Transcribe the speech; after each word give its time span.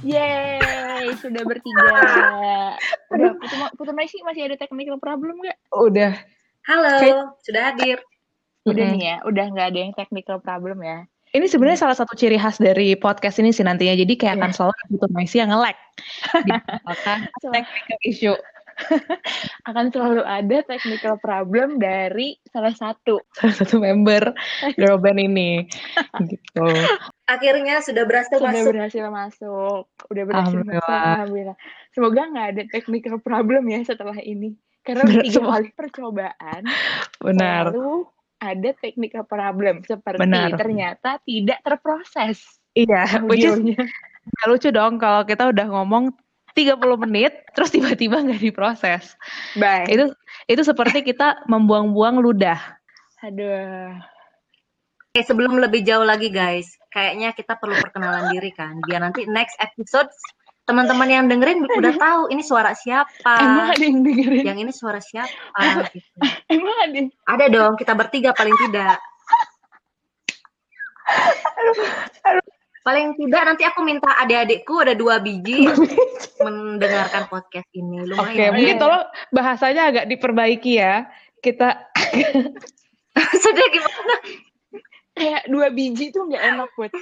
Yeay, 0.00 1.12
sudah 1.20 1.42
bertiga. 1.44 1.84
Udah, 3.12 3.30
Putu, 3.36 3.54
Putu 3.76 3.92
Maisi 3.92 4.16
masih 4.24 4.48
ada 4.48 4.56
technical 4.56 4.96
problem 4.96 5.36
nggak? 5.40 5.58
Udah. 5.76 6.12
Halo, 6.64 6.90
Kayak- 7.00 7.28
sudah 7.44 7.62
hadir. 7.72 7.98
Udah 8.68 8.92
Mm-mm. 8.92 8.96
nih 9.00 9.04
ya, 9.08 9.16
udah 9.24 9.44
nggak 9.56 9.66
ada 9.72 9.78
yang 9.88 9.92
technical 9.96 10.36
problem 10.36 10.84
ya. 10.84 11.08
Ini 11.32 11.46
sebenarnya 11.48 11.80
salah 11.80 11.96
satu 11.96 12.12
ciri 12.12 12.36
khas 12.36 12.60
dari 12.60 12.92
podcast 12.98 13.40
ini 13.40 13.54
sih 13.54 13.64
nantinya. 13.64 13.96
Jadi 13.96 14.18
kayak 14.20 14.36
akan 14.36 14.50
selalu 14.52 14.72
ada 14.76 14.84
Putu 14.90 15.06
Maisi 15.16 15.36
yang 15.40 15.48
nge-lag. 15.48 15.76
Dibicarakan 16.44 17.18
technical 17.54 17.98
issue. 18.04 18.36
Akan 19.68 19.92
selalu 19.92 20.22
ada 20.24 20.64
technical 20.66 21.20
problem 21.20 21.76
dari 21.78 22.36
salah 22.48 22.74
satu. 22.74 23.20
Salah 23.38 23.54
satu 23.56 23.76
member 23.80 24.32
girl 24.76 24.98
band 24.98 25.20
ini. 25.20 25.66
gitu. 26.30 26.68
Akhirnya 27.28 27.84
sudah 27.84 28.04
berhasil 28.08 28.38
Sudah 28.40 28.52
masuk. 28.52 28.70
berhasil 28.72 29.04
masuk. 29.08 29.82
Udah 30.10 30.24
berhasil 30.26 30.58
masuk. 30.64 30.88
Alhamdulillah. 30.90 31.58
Semoga 31.94 32.20
nggak 32.30 32.48
ada 32.56 32.62
technical 32.72 33.16
problem 33.22 33.62
ya 33.70 33.80
setelah 33.86 34.16
ini. 34.20 34.56
Karena 34.80 35.04
Benar, 35.04 35.22
tiga 35.28 35.40
kali 35.44 35.68
percobaan 35.76 36.62
Benar. 37.20 37.64
selalu 37.68 38.08
ada 38.40 38.70
technical 38.80 39.22
problem. 39.28 39.84
Seperti 39.84 40.20
Benar. 40.24 40.56
ternyata 40.56 41.20
tidak 41.28 41.60
terproses 41.60 42.60
Iya, 42.78 43.26
which 43.26 43.42
is 43.42 43.58
lucu 44.46 44.70
dong 44.70 45.02
kalau 45.02 45.26
kita 45.26 45.50
udah 45.50 45.66
ngomong 45.66 46.14
30 46.66 46.76
menit 47.06 47.32
terus 47.56 47.72
tiba-tiba 47.72 48.20
nggak 48.20 48.40
diproses. 48.40 49.16
Bye. 49.56 49.88
Itu 49.88 50.12
itu 50.46 50.62
seperti 50.62 51.04
kita 51.06 51.46
membuang-buang 51.48 52.20
ludah. 52.20 52.58
Aduh. 53.24 53.96
Oke, 55.10 55.26
sebelum 55.26 55.58
lebih 55.58 55.82
jauh 55.82 56.06
lagi 56.06 56.30
guys, 56.30 56.78
kayaknya 56.94 57.34
kita 57.34 57.58
perlu 57.58 57.74
perkenalan 57.82 58.30
diri 58.30 58.54
kan, 58.54 58.78
biar 58.86 59.02
nanti 59.02 59.26
next 59.26 59.58
episode 59.58 60.06
teman-teman 60.70 61.10
yang 61.10 61.26
dengerin 61.26 61.66
udah 61.66 61.94
tahu 61.98 62.22
ini 62.30 62.46
suara 62.46 62.70
siapa, 62.78 63.34
Emang 63.42 63.74
ada 63.74 63.82
yang 63.82 64.06
dengerin? 64.06 64.44
yang 64.46 64.58
ini 64.62 64.70
suara 64.70 65.02
siapa. 65.02 65.34
Gitu. 65.90 65.98
Emang 66.54 66.76
ada 66.78 66.94
yang... 66.94 67.08
Ada 67.26 67.44
dong, 67.50 67.74
kita 67.74 67.98
bertiga 67.98 68.30
paling 68.30 68.54
tidak. 68.54 69.02
Paling 72.80 73.12
tidak 73.20 73.42
nanti 73.44 73.62
aku 73.68 73.84
minta 73.84 74.08
adik-adikku 74.24 74.80
ada 74.80 74.96
dua 74.96 75.20
biji 75.20 75.68
mendengarkan 76.44 77.28
podcast 77.28 77.68
ini. 77.76 78.08
Oke, 78.16 78.16
Lumayan. 78.16 78.52
mungkin 78.56 78.76
tolong 78.80 79.04
bahasanya 79.36 79.82
agak 79.92 80.04
diperbaiki 80.08 80.80
ya. 80.80 81.04
Kita 81.44 81.76
Maksudnya 83.16 83.66
gimana? 83.68 84.14
Kayak 85.12 85.42
dua 85.52 85.68
biji 85.68 86.08
tuh 86.08 86.24
nggak 86.30 86.44
enak 86.56 86.68
buat. 86.78 86.92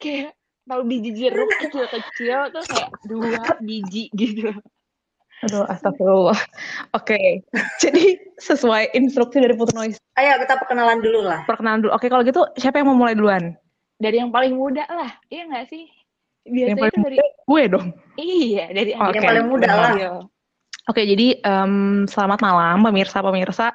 Kayak 0.00 0.32
tahu 0.64 0.82
biji 0.88 1.10
jeruk 1.12 1.50
kecil-kecil 1.60 2.38
tuh 2.54 2.64
kayak 2.64 2.90
dua 3.04 3.42
biji 3.60 4.08
gitu. 4.16 4.54
Aduh, 5.42 5.66
astagfirullah. 5.66 6.38
Oke, 6.94 7.42
jadi 7.82 8.14
sesuai 8.38 8.94
instruksi 8.94 9.42
dari 9.42 9.58
Putri 9.58 9.74
Noise. 9.74 9.98
Ayo 10.14 10.38
kita 10.38 10.54
perkenalan 10.54 11.02
dulu 11.02 11.26
lah. 11.26 11.42
Perkenalan 11.50 11.82
dulu. 11.82 11.92
Oke, 11.98 12.06
kalau 12.06 12.22
gitu 12.22 12.46
siapa 12.54 12.78
yang 12.78 12.94
mau 12.94 12.96
mulai 12.96 13.18
duluan? 13.18 13.58
Dari 14.02 14.18
yang 14.18 14.34
paling 14.34 14.58
muda 14.58 14.82
lah, 14.90 15.14
iya 15.30 15.46
nggak 15.46 15.70
sih? 15.70 15.86
Biasanya 16.42 16.74
yang 16.74 16.78
paling 16.82 16.90
itu 16.90 17.06
dari 17.06 17.16
muda 17.22 17.26
gue 17.46 17.62
dong. 17.70 17.86
iya 18.18 18.64
dari 18.74 18.90
Oke. 18.98 19.14
Yang 19.14 19.24
paling 19.30 19.46
muda 19.46 19.66
dari 19.70 19.78
lah. 19.78 19.94
Oke, 20.90 21.06
jadi 21.06 21.38
em, 21.38 21.74
selamat 22.10 22.42
malam 22.42 22.82
pemirsa-pemirsa, 22.82 23.70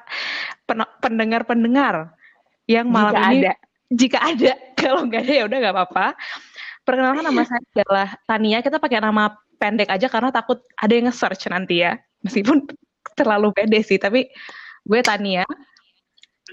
pen- 0.68 0.92
pendengar-pendengar 1.00 2.12
yang 2.68 2.92
malam 2.92 3.16
Jika 3.16 3.24
ini 3.32 3.40
ada. 3.40 3.52
jika 3.88 4.18
ada, 4.20 4.52
kalau 4.84 5.08
nggak 5.08 5.24
ada 5.24 5.32
ya 5.32 5.44
udah 5.48 5.58
nggak 5.64 5.74
apa-apa. 5.80 6.06
Perkenalkan 6.84 7.24
nama 7.24 7.42
saya 7.48 7.64
adalah 7.72 8.08
Tania. 8.28 8.60
Kita 8.60 8.76
pakai 8.76 9.00
nama 9.00 9.32
pendek 9.56 9.88
aja 9.88 10.12
karena 10.12 10.28
takut 10.28 10.60
ada 10.76 10.92
yang 10.92 11.08
nge-search 11.08 11.48
nanti 11.48 11.80
ya. 11.80 11.96
Meskipun 12.20 12.68
terlalu 13.16 13.56
pede 13.56 13.80
sih, 13.80 13.96
tapi 13.96 14.28
gue 14.84 15.00
Tania. 15.00 15.48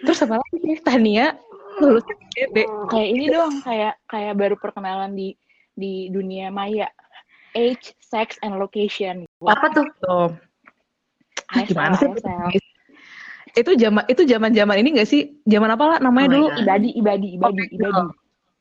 Terus 0.08 0.24
apa 0.24 0.40
lagi? 0.40 0.56
sih? 0.64 0.76
Tania 0.80 1.36
lulus 1.80 2.04
pede. 2.36 2.64
Kayak 2.92 3.10
ini 3.12 3.26
doang, 3.32 3.56
kayak 3.64 3.94
kayak 4.08 4.34
baru 4.36 4.56
perkenalan 4.60 5.16
di 5.16 5.36
di 5.76 6.08
dunia 6.12 6.50
maya. 6.50 6.88
Age, 7.56 7.96
sex, 8.04 8.36
and 8.44 8.60
location. 8.60 9.24
Apa 9.40 9.72
tuh? 9.72 9.88
Ah, 10.12 11.64
ASL, 11.64 11.72
gimana 11.72 11.96
sih? 11.96 12.12
Itu 13.56 13.72
zaman 13.80 14.04
itu 14.12 14.28
zaman-zaman 14.28 14.76
ini 14.84 15.00
gak 15.00 15.08
sih? 15.08 15.40
Zaman 15.48 15.72
apa 15.72 15.96
lah 15.96 15.98
namanya 16.04 16.28
Oh 16.28 16.34
dulu? 16.36 16.48
God. 16.52 16.60
Ibadi, 16.68 16.90
ibadi, 17.00 17.28
ibadi, 17.40 17.64
ibadi. 17.80 18.02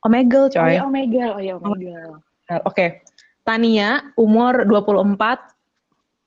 Omegle, 0.07 0.47
Oh 0.47 0.51
coy. 0.55 0.79
ya 0.79 0.83
Omegle, 0.87 1.31
oh 1.35 1.43
ya 1.43 1.55
Omegle. 1.59 2.23
Oke. 2.63 3.03
Tania, 3.43 4.15
umur 4.15 4.63
24, 4.63 5.19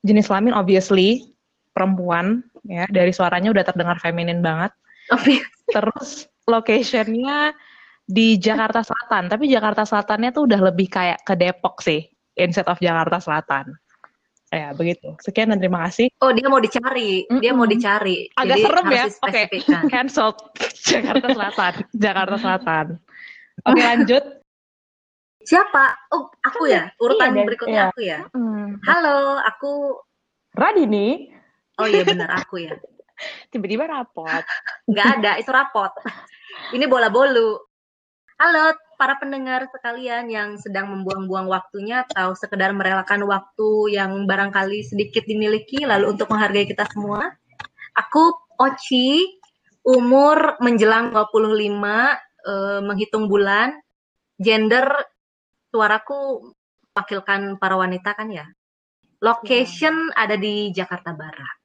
jenis 0.04 0.28
kelamin 0.28 0.54
obviously 0.54 1.34
perempuan 1.72 2.44
ya, 2.68 2.86
dari 2.92 3.16
suaranya 3.16 3.50
udah 3.56 3.64
terdengar 3.64 3.98
feminin 4.04 4.44
banget. 4.44 4.76
Tapi 5.08 5.40
Terus 5.72 6.28
locationnya 6.48 7.52
di 8.08 8.40
Jakarta 8.40 8.80
Selatan, 8.82 9.28
tapi 9.28 9.52
Jakarta 9.52 9.84
Selatannya 9.84 10.32
tuh 10.32 10.48
udah 10.48 10.72
lebih 10.72 10.88
kayak 10.88 11.20
ke 11.28 11.36
Depok 11.36 11.84
sih, 11.84 12.08
instead 12.40 12.66
of 12.72 12.80
Jakarta 12.80 13.20
Selatan. 13.20 13.76
Ya, 14.48 14.72
begitu. 14.72 15.12
Sekian 15.20 15.52
dan 15.52 15.60
terima 15.60 15.84
kasih. 15.92 16.08
oh 16.24 16.32
dia 16.32 16.48
mau 16.48 16.64
dicari, 16.64 17.28
dia 17.44 17.52
mau 17.52 17.68
dicari. 17.68 18.32
Agak 18.40 18.56
Jadi 18.56 18.64
serem 18.64 18.86
ya. 18.88 18.96
Oke. 18.96 19.04
dispesifikkan. 19.12 19.84
Cancelled. 19.92 20.38
Jakarta 20.88 21.28
Selatan. 21.36 21.74
Jakarta 21.92 22.36
Selatan. 22.40 22.86
Oke, 23.68 23.82
lanjut. 23.84 24.24
Siapa? 25.44 25.84
Oh, 26.16 26.32
aku 26.48 26.72
ya. 26.72 26.88
Urutan 26.96 27.36
Iya, 27.36 27.44
berikutnya 27.44 27.76
Iya. 27.76 27.92
aku 27.92 28.00
ya. 28.00 28.20
Hmm. 28.32 28.80
Halo, 28.88 29.44
aku 29.44 29.72
Radini. 30.56 31.28
Oh 31.78 31.86
iya 31.86 32.08
benar 32.08 32.32
aku 32.40 32.64
ya. 32.64 32.72
Tiba-tiba 33.52 33.84
rapot. 33.84 34.44
Nggak 34.88 35.08
ada, 35.20 35.32
itu 35.44 35.52
rapot. 35.52 35.92
Ini 36.68 36.84
bola 36.84 37.08
bolu. 37.08 37.56
Halo 38.36 38.76
para 39.00 39.16
pendengar 39.16 39.72
sekalian 39.72 40.28
yang 40.28 40.60
sedang 40.60 40.92
membuang-buang 40.92 41.48
waktunya 41.48 42.04
atau 42.04 42.36
sekedar 42.36 42.76
merelakan 42.76 43.24
waktu 43.24 43.96
yang 43.96 44.28
barangkali 44.28 44.84
sedikit 44.84 45.24
dimiliki 45.24 45.88
lalu 45.88 46.12
untuk 46.12 46.28
menghargai 46.28 46.68
kita 46.68 46.84
semua. 46.92 47.32
Aku 47.96 48.36
Oci, 48.58 49.38
umur 49.86 50.60
menjelang 50.60 51.14
25, 51.16 52.20
eh, 52.44 52.82
menghitung 52.84 53.30
bulan, 53.30 53.78
gender 54.36 54.92
suaraku 55.72 56.52
wakilkan 56.92 57.56
para 57.62 57.80
wanita 57.80 58.12
kan 58.12 58.28
ya. 58.28 58.50
Location 59.24 60.10
ada 60.18 60.36
di 60.36 60.74
Jakarta 60.76 61.16
Barat. 61.16 61.58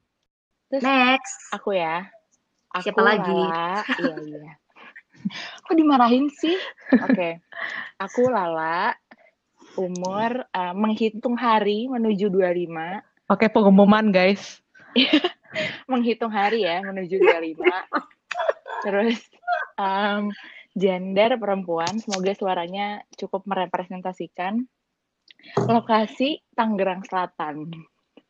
Terus 0.70 0.84
Next. 0.84 1.50
aku 1.50 1.74
ya. 1.74 2.06
Aku 2.76 2.86
Siapa 2.86 3.02
lagi? 3.02 3.40
Lala. 3.40 3.84
Iya, 3.98 4.16
iya. 4.20 4.61
Kok 5.66 5.76
dimarahin 5.76 6.28
sih? 6.30 6.56
Oke. 7.00 7.42
Aku 7.98 8.28
Lala. 8.28 8.96
Umur 9.72 10.44
eh, 10.52 10.74
menghitung 10.76 11.38
hari 11.40 11.88
menuju 11.88 12.28
25. 12.28 13.32
Oke, 13.32 13.48
pengumuman 13.48 14.12
guys. 14.12 14.60
Menghitung 15.90 16.32
hari 16.32 16.68
ya 16.68 16.84
menuju 16.84 17.16
25. 17.16 17.56
Terus 18.84 19.20
em, 19.80 20.28
gender 20.76 21.40
perempuan. 21.40 21.96
Semoga 22.00 22.36
suaranya 22.36 23.00
cukup 23.16 23.48
merepresentasikan. 23.48 24.60
Lokasi 25.64 26.44
Tangerang 26.52 27.04
Selatan. 27.08 27.72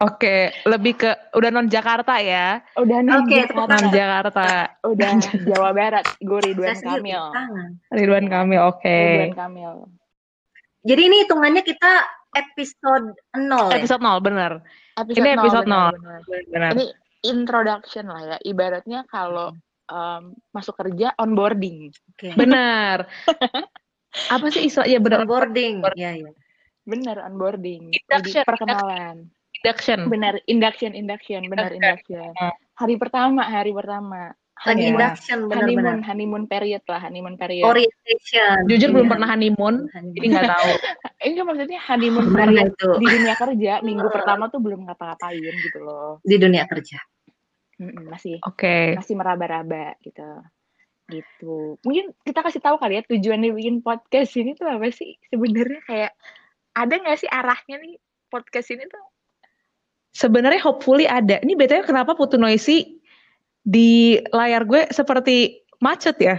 Oke, 0.02 0.50
lebih 0.66 0.98
ke 0.98 1.10
udah 1.30 1.50
non 1.54 1.70
Jakarta 1.70 2.18
ya. 2.18 2.58
Udah 2.74 2.98
non 3.06 3.22
Oke, 3.22 3.46
tepuk 3.46 3.70
Jakarta. 3.70 3.74
Non 3.78 3.86
Jakarta. 3.94 4.46
Udah 4.82 5.10
Jawa 5.48 5.70
Barat. 5.70 6.04
Gue 6.18 6.40
Ridwan 6.42 6.74
Saya 6.74 6.98
Kamil. 6.98 7.22
Ridwan 7.94 8.26
Kamil, 8.26 8.60
oke. 8.66 8.82
Ridwan 8.82 9.38
Kamil. 9.38 9.74
Jadi 10.82 11.02
ini 11.06 11.16
hitungannya 11.22 11.62
kita 11.62 12.02
episode 12.34 13.14
0 13.38 13.70
ya? 13.70 13.78
Episode 13.78 14.02
0, 14.02 14.18
bener. 14.18 14.52
Episode 14.98 15.22
Ini 15.22 15.28
episode 15.38 15.66
benar, 15.70 15.92
0. 15.94 16.02
benar. 16.02 16.20
Bener. 16.50 16.70
Ini 16.74 16.84
introduction 17.22 18.04
lah 18.10 18.22
ya. 18.34 18.36
Ibaratnya 18.42 19.06
kalau 19.06 19.54
em, 19.86 20.34
masuk 20.50 20.74
kerja 20.82 21.14
onboarding. 21.14 21.94
Oke. 22.10 22.34
Bener. 22.40 23.06
Apa 24.34 24.46
sih 24.52 24.68
istilah? 24.68 24.90
Ya 24.90 24.98
bener. 25.00 25.24
Onboarding. 25.24 25.80
Iya, 25.96 26.10
iya. 26.26 26.30
Bener 26.84 27.16
onboarding. 27.22 27.94
Induction, 27.94 28.42
Jadi 28.42 28.48
perkenalan. 28.50 29.16
Induction. 29.30 29.40
Benar 30.10 30.34
induction 30.44 30.92
induction 30.92 31.46
benar 31.46 31.70
induction. 31.70 32.34
Hmm. 32.34 32.54
Hari 32.76 32.94
pertama 32.98 33.42
hari 33.42 33.70
pertama. 33.70 34.34
Lagi 34.62 34.78
Iya. 34.78 34.90
induction 34.94 35.38
honeymoon 35.42 35.74
benar-benar. 35.74 36.06
honeymoon 36.06 36.44
period 36.46 36.82
lah 36.86 37.00
honeymoon 37.02 37.34
period. 37.34 37.66
Orientation. 37.66 38.56
Jujur 38.70 38.94
belum 38.94 39.06
Iya. 39.06 39.12
pernah 39.18 39.28
honeymoon, 39.34 39.76
Honeymoon. 39.90 40.14
jadi 40.14 40.26
nggak 40.30 40.50
tahu. 40.54 40.70
Enggak 41.26 41.44
maksudnya 41.50 41.80
honeymoon 41.82 42.26
period 42.30 42.66
itu 42.70 42.88
di 42.94 43.06
dunia 43.10 43.34
kerja 43.34 43.72
minggu 43.82 44.06
pertama 44.10 44.44
tuh 44.46 44.60
belum 44.62 44.80
ngapa-ngapain 44.86 45.54
gitu 45.58 45.78
loh. 45.82 46.22
di 46.22 46.36
dunia 46.38 46.64
kerja? 46.70 46.98
Mm-mm, 47.82 48.06
masih 48.06 48.38
Oke. 48.46 48.94
masih 48.94 49.14
meraba-raba 49.18 49.98
gitu. 50.06 50.30
Gitu. 51.10 51.82
Mungkin 51.82 52.14
kita 52.22 52.46
kasih 52.46 52.62
tahu 52.62 52.78
kali 52.78 52.98
ya 52.98 53.02
tujuannya 53.02 53.50
bikin 53.58 53.82
podcast 53.82 54.30
ini 54.38 54.54
tuh 54.54 54.70
apa 54.70 54.86
sih? 54.94 55.18
Sebenarnya 55.26 55.82
kayak 55.82 56.12
ada 56.72 56.94
nggak 57.02 57.18
sih 57.18 57.26
arahnya 57.26 57.82
nih 57.82 57.98
podcast 58.30 58.70
ini 58.70 58.86
tuh? 58.86 59.02
Sebenarnya 60.12 60.60
hopefully 60.60 61.08
ada. 61.08 61.40
Ini 61.40 61.56
btw 61.56 61.88
kenapa 61.88 62.12
Putu 62.12 62.36
Noisy 62.36 63.00
di 63.64 64.20
layar 64.30 64.68
gue 64.68 64.88
seperti 64.92 65.64
macet 65.80 66.16
ya? 66.20 66.36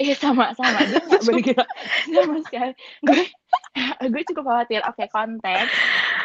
Iya 0.00 0.16
sama 0.16 0.56
sama 0.56 0.80
dia 0.88 0.96
nggak 1.12 1.22
bergerak 1.28 1.68
sama 2.08 2.36
sekali. 2.48 2.72
Gue 3.04 3.22
gue 4.08 4.22
cukup 4.32 4.44
khawatir. 4.48 4.80
Oke 4.88 5.04
konteks. 5.12 5.72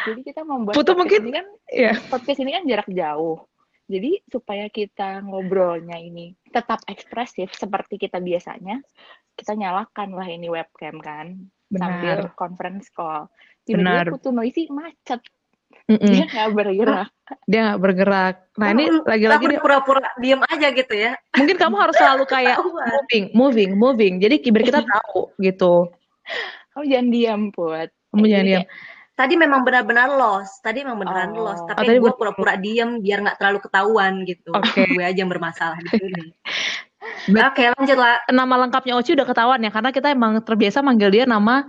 Jadi 0.08 0.20
kita 0.24 0.40
membuat 0.48 0.72
Putu 0.72 0.96
podcast 0.96 1.00
mungkin 1.04 1.20
ini 1.28 1.32
kan 1.36 1.46
ya. 1.68 1.92
podcast 2.08 2.40
ini 2.40 2.50
kan 2.56 2.62
jarak 2.64 2.88
jauh. 2.88 3.44
Jadi 3.86 4.18
supaya 4.32 4.66
kita 4.72 5.22
ngobrolnya 5.22 6.00
ini 6.00 6.34
tetap 6.50 6.82
ekspresif 6.90 7.54
seperti 7.54 8.02
kita 8.02 8.18
biasanya, 8.18 8.82
kita 9.38 9.54
nyalakan 9.54 10.10
lah 10.16 10.26
ini 10.26 10.50
webcam 10.50 10.98
kan 10.98 11.46
sambil 11.70 12.26
Benar. 12.26 12.34
conference 12.34 12.90
call. 12.90 13.30
Tiba-tiba 13.62 14.10
Putu 14.10 14.32
Noisy 14.34 14.66
macet, 14.72 15.22
Mm-mm. 15.86 16.08
dia 16.08 16.24
nggak 16.24 16.48
bergerak. 16.52 17.08
Dia 17.44 17.60
nggak 17.62 17.80
bergerak. 17.80 18.34
Nah 18.56 18.68
ini 18.70 18.84
lagi-lagi 19.02 19.44
dia- 19.46 19.62
pura-pura 19.62 20.08
diem 20.16 20.40
aja 20.42 20.68
gitu 20.70 20.94
ya. 20.94 21.12
mungkin 21.32 21.56
kamu 21.56 21.76
harus 21.76 21.94
selalu 21.94 22.24
kayak 22.34 22.56
moving, 22.58 23.24
moving, 23.32 23.70
moving. 23.74 24.14
Jadi 24.18 24.40
biar 24.42 24.64
kita 24.64 24.80
tahu 24.92 25.30
gitu. 25.38 25.90
Kamu 26.72 26.84
jangan 26.84 27.08
diam, 27.08 27.40
Put. 27.50 27.88
Kamu 28.10 28.24
jangan 28.24 28.46
diam. 28.46 28.64
Tadi 29.16 29.32
memang 29.32 29.64
benar-benar 29.64 30.12
lost. 30.12 30.60
Tadi 30.60 30.84
memang 30.84 31.00
beneran 31.00 31.32
Oh. 31.32 31.48
lost. 31.48 31.64
Oh, 31.64 31.72
Tapi 31.72 31.88
tadi 31.88 31.98
gue 31.98 32.12
pura-pura 32.12 32.52
diem 32.54 33.00
biar 33.00 33.24
nggak 33.24 33.36
terlalu 33.40 33.58
ketahuan 33.64 34.12
gitu. 34.24 34.52
Oke. 34.52 34.84
gue 34.86 35.00
aja 35.00 35.16
yang 35.16 35.32
bermasalah 35.32 35.78
di 35.80 35.88
sini. 35.88 36.24
Oke, 37.48 37.64
lanjut 37.70 37.96
lah. 37.96 38.18
Nama 38.26 38.54
lengkapnya 38.66 38.92
Oci 38.92 39.14
udah 39.14 39.24
ketahuan 39.24 39.62
ya 39.62 39.70
karena 39.70 39.88
kita 39.88 40.10
emang 40.10 40.42
terbiasa 40.42 40.82
manggil 40.82 41.08
dia 41.08 41.24
nama 41.24 41.64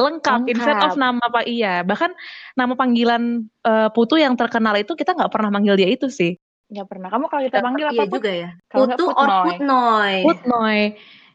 lengkap, 0.00 0.38
Lengkap. 0.42 0.52
instead 0.52 0.80
of 0.80 0.96
nama 0.96 1.20
apa 1.20 1.44
iya. 1.44 1.84
Bahkan 1.84 2.10
nama 2.54 2.72
panggilan 2.72 3.22
eh, 3.60 3.88
Putu 3.92 4.16
yang 4.16 4.34
terkenal 4.34 4.74
itu 4.74 4.92
kita 4.92 5.12
nggak 5.12 5.28
pernah 5.28 5.50
manggil 5.52 5.76
dia 5.76 5.88
itu 5.88 6.08
sih. 6.08 6.34
nggak 6.66 6.86
pernah. 6.86 7.08
Kamu 7.10 7.26
kalau 7.26 7.42
kita 7.42 7.58
panggil 7.60 7.86
apa, 7.86 7.94
Iya 7.94 8.06
Put? 8.06 8.14
juga 8.16 8.30
ya. 8.32 8.50
Putu 8.66 9.04
or 9.10 9.28
Putnoy. 9.44 10.14
Putnoy. 10.22 10.80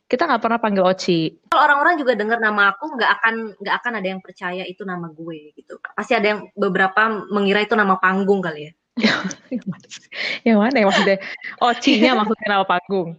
Kita 0.06 0.30
nggak 0.30 0.42
pernah 0.42 0.60
panggil 0.62 0.84
Oci. 0.86 1.20
Kalau 1.50 1.62
orang-orang 1.66 1.98
juga 1.98 2.14
dengar 2.14 2.38
nama 2.38 2.72
aku 2.72 2.94
nggak 2.94 3.12
akan 3.20 3.34
nggak 3.58 3.76
akan 3.82 3.92
ada 4.00 4.08
yang 4.08 4.22
percaya 4.22 4.64
itu 4.64 4.86
nama 4.86 5.10
gue 5.10 5.52
gitu. 5.58 5.76
Pasti 5.82 6.14
ada 6.14 6.28
yang 6.30 6.42
beberapa 6.54 7.02
mengira 7.30 7.60
itu 7.60 7.74
nama 7.74 7.98
panggung 7.98 8.40
kali 8.40 8.70
ya. 8.70 8.72
yang 9.52 9.66
mana? 9.68 9.88
Yang 10.48 10.58
mana 10.62 10.76
ya 10.80 10.86
maksudnya? 10.88 11.18
Ocinya 11.60 12.12
maksudnya 12.24 12.48
nama 12.48 12.66
panggung. 12.66 13.10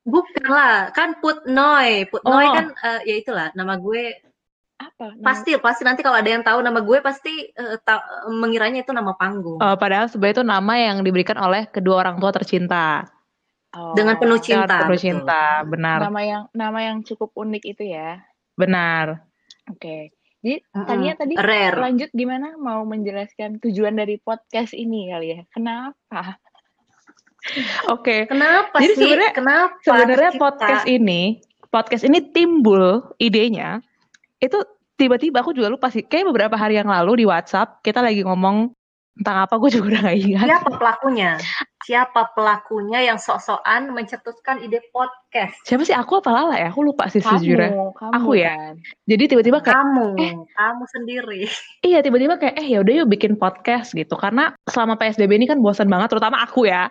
Bukan 0.00 0.46
lah, 0.48 0.90
kan 0.90 1.20
Putnoy. 1.20 2.08
Putnoy 2.08 2.46
Oh. 2.48 2.54
kan 2.56 2.66
eh, 2.74 3.00
ya 3.06 3.14
itulah 3.14 3.48
nama 3.54 3.76
gue. 3.76 4.16
Apa? 5.00 5.16
Nama- 5.16 5.24
Pasti 5.24 5.50
pasti 5.56 5.82
nanti 5.82 6.04
kalau 6.04 6.20
ada 6.20 6.28
yang 6.28 6.44
tahu 6.44 6.60
nama 6.60 6.76
gue 6.78 7.00
pasti 7.00 7.32
eh, 7.48 7.76
ta- 7.80 8.04
mengiranya 8.28 8.84
itu 8.84 8.92
nama 8.92 9.16
panggung. 9.16 9.56
Eh, 9.56 9.76
padahal 9.80 10.12
sebenarnya 10.12 10.36
itu 10.36 10.44
nama 10.44 10.72
yang 10.76 11.00
diberikan 11.00 11.40
oleh 11.40 11.64
kedua 11.66 12.04
orang 12.04 12.20
tua 12.20 12.28
tercinta. 12.30 13.08
Oh. 13.72 13.96
Dengan 13.96 14.20
penuh 14.20 14.36
cinta. 14.36 14.66
Dengan 14.66 14.76
penuh 14.84 14.92
betul. 14.92 15.06
cinta, 15.08 15.42
benar, 15.64 15.98
Nama 16.04 16.20
yang 16.20 16.42
nama 16.52 16.78
yang 16.82 16.96
cukup 17.00 17.32
unik 17.32 17.62
itu 17.66 17.88
ya. 17.88 18.20
benar. 18.52 19.24
Oke. 19.72 20.12
Jadi 20.40 20.56
Mm-mm. 20.68 20.84
Tania 20.84 21.12
tadi 21.14 21.32
Rare. 21.36 21.76
lanjut 21.78 22.10
gimana 22.12 22.56
mau 22.56 22.84
menjelaskan 22.84 23.56
tujuan 23.60 23.92
dari 23.94 24.16
podcast 24.16 24.72
ini 24.72 25.08
kali 25.08 25.26
ya? 25.32 25.40
Kenapa? 25.48 26.36
Oke. 27.88 28.28
Kenapa 28.28 28.76
Jadi 28.80 28.92
sih? 28.92 29.00
sebenarnya- 29.00 29.32
Kenapa? 29.32 29.74
Sebenarnya 29.80 30.30
kita- 30.32 30.40
podcast 30.40 30.84
ini, 30.86 31.22
podcast 31.68 32.04
ini 32.04 32.18
timbul 32.26 32.84
idenya 33.16 33.80
itu 34.38 34.58
tiba-tiba 35.00 35.40
aku 35.40 35.56
juga 35.56 35.72
lupa 35.72 35.88
sih. 35.88 36.04
Kayak 36.04 36.28
beberapa 36.28 36.60
hari 36.60 36.76
yang 36.76 36.92
lalu 36.92 37.24
di 37.24 37.26
WhatsApp 37.26 37.80
kita 37.80 38.04
lagi 38.04 38.20
ngomong 38.20 38.76
tentang 39.16 39.44
apa 39.44 39.54
gue 39.60 39.70
juga 39.72 39.86
udah 39.96 40.00
gak 40.08 40.16
ingat. 40.16 40.46
Siapa 40.48 40.70
pelakunya? 40.80 41.30
Siapa 41.80 42.22
pelakunya 42.36 42.98
yang 43.04 43.18
sok-sokan 43.20 43.92
mencetuskan 43.92 44.64
ide 44.64 44.80
podcast? 44.92 45.56
Siapa 45.64 45.82
sih 45.84 45.96
aku 45.96 46.20
apa 46.20 46.30
Lala 46.32 46.56
ya? 46.56 46.68
Aku 46.72 46.84
lupa 46.84 47.08
sih 47.08 47.20
sejujurnya. 47.20 47.72
Kamu, 47.72 47.96
kamu 47.96 48.12
Aku 48.16 48.30
ya? 48.36 48.52
kan. 48.56 48.74
Jadi 49.08 49.24
tiba-tiba 49.28 49.58
kayak 49.64 49.76
Kamu, 49.76 50.06
kamu 50.56 50.84
sendiri. 50.92 51.42
iya 51.84 51.98
tiba-tiba 52.04 52.36
kayak 52.40 52.54
eh 52.60 52.68
ya 52.76 52.78
udah 52.84 52.92
yuk 53.04 53.08
bikin 53.12 53.36
podcast 53.36 53.96
gitu. 53.96 54.14
Karena 54.16 54.52
selama 54.68 54.96
PSBB 55.00 55.36
ini 55.36 55.46
kan 55.48 55.60
bosan 55.60 55.88
banget 55.88 56.12
terutama 56.12 56.40
aku 56.44 56.68
ya. 56.68 56.88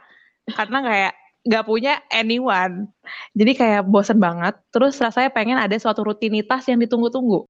Karena 0.50 0.81
kayak 0.85 1.13
gak 1.50 1.65
punya 1.65 2.01
anyone. 2.13 2.89
Jadi 3.33 3.51
kayak 3.57 3.89
bosan 3.89 4.21
banget. 4.21 4.53
Terus 4.69 4.97
rasanya 5.01 5.33
pengen 5.33 5.57
ada 5.57 5.73
suatu 5.81 6.06
rutinitas 6.06 6.65
yang 6.69 6.77
ditunggu-tunggu 6.77 7.45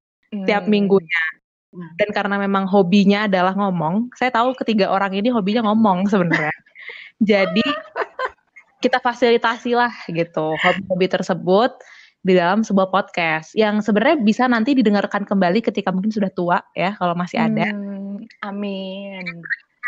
tiap 0.46 0.64
Hmm. 0.66 0.72
minggunya. 0.72 1.24
Hmm. 1.70 1.90
Dan 2.02 2.10
karena 2.14 2.36
memang 2.42 2.66
hobinya 2.66 3.30
adalah 3.30 3.54
ngomong, 3.54 4.10
saya 4.18 4.34
tahu 4.34 4.58
ketiga 4.58 4.90
orang 4.90 5.14
ini 5.14 5.30
hobinya 5.30 5.70
ngomong 5.70 6.10
sebenarnya. 6.10 6.54
Jadi 7.30 7.66
kita 8.80 9.04
fasilitasi 9.04 9.76
lah 9.76 9.92
gitu 10.08 10.56
hobi-hobi 10.56 11.12
tersebut 11.12 11.76
di 12.20 12.36
dalam 12.36 12.64
sebuah 12.64 12.92
podcast 12.92 13.56
yang 13.56 13.80
sebenarnya 13.80 14.20
bisa 14.24 14.44
nanti 14.48 14.76
didengarkan 14.76 15.24
kembali 15.24 15.64
ketika 15.64 15.92
mungkin 15.92 16.12
sudah 16.12 16.32
tua 16.32 16.58
ya 16.76 16.96
kalau 16.96 17.16
masih 17.16 17.40
ada. 17.44 17.72
Hmm, 17.72 18.24
amin. 18.44 19.24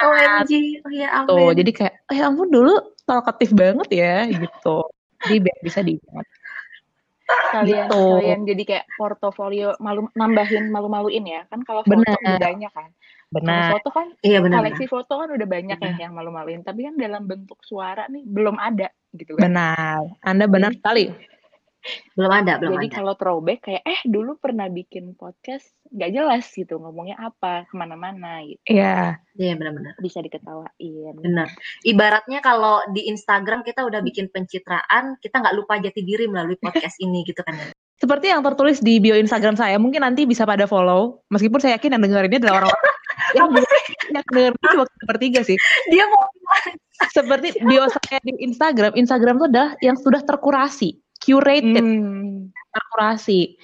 OMG, 0.02 0.52
oh 0.82 0.92
ya 0.96 1.10
amin. 1.24 1.30
Tuh, 1.30 1.50
jadi 1.54 1.72
kayak 1.72 1.94
eh 2.10 2.20
ampun 2.24 2.50
dulu 2.50 2.74
talkatif 3.06 3.52
banget 3.54 3.90
ya 3.92 4.28
gitu. 4.32 4.88
Jadi 5.22 5.36
biar 5.44 5.58
bisa 5.62 5.80
diingat. 5.86 6.26
Kalian 7.52 7.88
Gitu. 7.92 8.04
kalian 8.16 8.42
jadi 8.48 8.64
kayak 8.64 8.86
portofolio 8.96 9.70
malu 9.84 10.08
nambahin 10.16 10.72
malu-maluin 10.72 11.26
ya. 11.28 11.42
Kan 11.52 11.62
kalau 11.68 11.84
foto 11.84 12.00
Benar. 12.00 12.18
udah 12.18 12.40
banyak 12.40 12.72
kan. 12.72 12.90
Kalau 13.32 13.36
Benar. 13.48 13.70
foto 13.80 13.90
kan 13.96 14.08
Iya 14.24 14.40
benar. 14.44 14.58
koleksi 14.60 14.86
foto 14.92 15.14
kan 15.20 15.30
udah 15.32 15.48
banyak 15.48 15.78
ya 15.80 15.92
yang 16.08 16.14
malu-maluin, 16.16 16.62
tapi 16.68 16.84
kan 16.84 16.96
dalam 17.00 17.24
bentuk 17.28 17.60
suara 17.64 18.04
nih 18.12 18.24
belum 18.28 18.60
ada 18.60 18.92
gitu 19.16 19.36
kan. 19.40 19.52
Benar. 19.52 20.00
Anda 20.24 20.46
benar 20.48 20.72
sekali. 20.76 21.12
Belum 22.14 22.32
ada, 22.32 22.62
belum 22.62 22.78
Jadi 22.78 22.88
ada. 22.88 22.96
kalau 23.02 23.14
throwback 23.18 23.60
kayak 23.66 23.84
eh 23.84 24.00
dulu 24.06 24.38
pernah 24.38 24.70
bikin 24.70 25.18
podcast 25.18 25.66
nggak 25.90 26.12
jelas 26.14 26.46
gitu 26.54 26.78
ngomongnya 26.78 27.18
apa 27.18 27.66
ke 27.66 27.74
mana-mana 27.74 28.46
gitu 28.46 28.62
Iya. 28.70 29.18
Iya 29.36 29.54
benar-benar. 29.58 29.98
bisa 30.00 30.22
diketawain. 30.22 31.16
Benar. 31.18 31.50
Ibaratnya 31.82 32.40
kalau 32.44 32.84
di 32.94 33.10
Instagram 33.10 33.66
kita 33.66 33.82
udah 33.82 34.04
bikin 34.04 34.30
pencitraan, 34.30 35.18
kita 35.24 35.42
nggak 35.42 35.56
lupa 35.58 35.80
jati 35.82 36.04
diri 36.06 36.28
melalui 36.30 36.60
podcast 36.62 37.00
ini 37.02 37.26
gitu 37.26 37.42
kan 37.42 37.56
ya. 37.58 37.72
Seperti 38.02 38.34
yang 38.34 38.42
tertulis 38.42 38.82
di 38.82 38.98
bio 38.98 39.14
Instagram 39.14 39.54
saya, 39.54 39.78
mungkin 39.78 40.02
nanti 40.02 40.26
bisa 40.26 40.42
pada 40.42 40.66
follow. 40.66 41.22
Meskipun 41.30 41.62
saya 41.62 41.78
yakin 41.78 41.98
yang 41.98 42.02
denger 42.02 42.24
ini 42.28 42.38
adalah 42.42 42.66
orang-orang 42.66 42.96
yang, 43.38 43.48
yang 44.18 44.26
denger 44.26 44.52
ini 44.58 44.68
cuma 44.74 44.86
kita 44.90 45.06
bertiga 45.06 45.40
sih. 45.46 45.58
Dia 45.94 46.06
mau 46.10 46.26
Seperti 47.14 47.58
bio 47.66 47.90
saya 47.90 48.22
di 48.22 48.34
Instagram, 48.46 48.94
Instagram 48.94 49.42
itu 49.42 49.46
adalah 49.50 49.72
yang 49.82 49.98
sudah 49.98 50.22
terkurasi, 50.22 50.94
curated, 51.22 51.86
Hmm. 51.86 52.50
terkurasi 52.74 53.56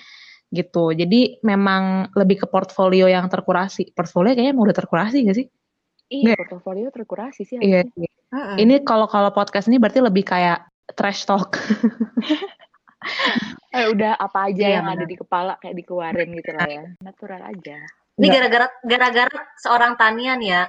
gitu. 0.48 0.94
Jadi 0.94 1.42
memang 1.42 2.14
lebih 2.14 2.46
ke 2.46 2.48
portfolio 2.48 3.10
yang 3.10 3.28
terkurasi. 3.28 3.92
Portfolio 3.92 4.32
kayaknya 4.32 4.54
emang 4.54 4.70
udah 4.70 4.78
terkurasi 4.78 5.26
gak 5.26 5.38
sih? 5.38 5.48
Iya, 6.08 6.24
Nggak. 6.24 6.38
portofolio 6.48 6.88
terkurasi 6.88 7.42
sih. 7.44 7.58
Iya. 7.60 7.84
harusnya. 7.84 8.10
Mm-mm. 8.28 8.56
Ini 8.60 8.76
kalau 8.84 9.08
kalau 9.08 9.32
podcast 9.32 9.68
ini 9.68 9.76
berarti 9.76 10.00
lebih 10.00 10.24
kayak 10.24 10.64
trash 10.94 11.26
talk. 11.26 11.58
Eh, 13.72 13.88
udah 13.94 14.18
apa 14.18 14.50
aja 14.50 14.64
Iya, 14.64 14.76
yang 14.82 14.88
ada 14.90 15.06
benar. 15.06 15.12
di 15.12 15.16
kepala 15.16 15.54
kayak 15.62 15.76
dikeluarin 15.78 16.30
gitu 16.34 16.52
lah 16.52 16.66
ya. 16.68 16.84
Natural 17.00 17.42
aja. 17.46 17.78
Ini 18.18 18.28
gara-gara 18.28 18.68
gara-gara 18.82 19.38
seorang 19.62 19.94
Tanian 19.96 20.42
ya 20.42 20.66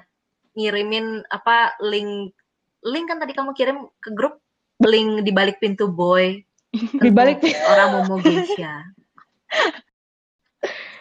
ngirimin 0.52 1.24
apa 1.26 1.78
link 1.80 2.36
link 2.84 3.06
kan 3.08 3.18
tadi 3.18 3.32
kamu 3.32 3.56
kirim 3.56 3.88
ke 3.98 4.12
grup 4.12 4.38
link 4.84 5.24
di 5.24 5.32
balik 5.32 5.56
pintu 5.58 5.88
boy 5.88 6.36
Di 6.74 7.08
balik 7.08 7.40
orang 7.64 7.88
Momo 7.96 8.20
Geisha. 8.20 8.84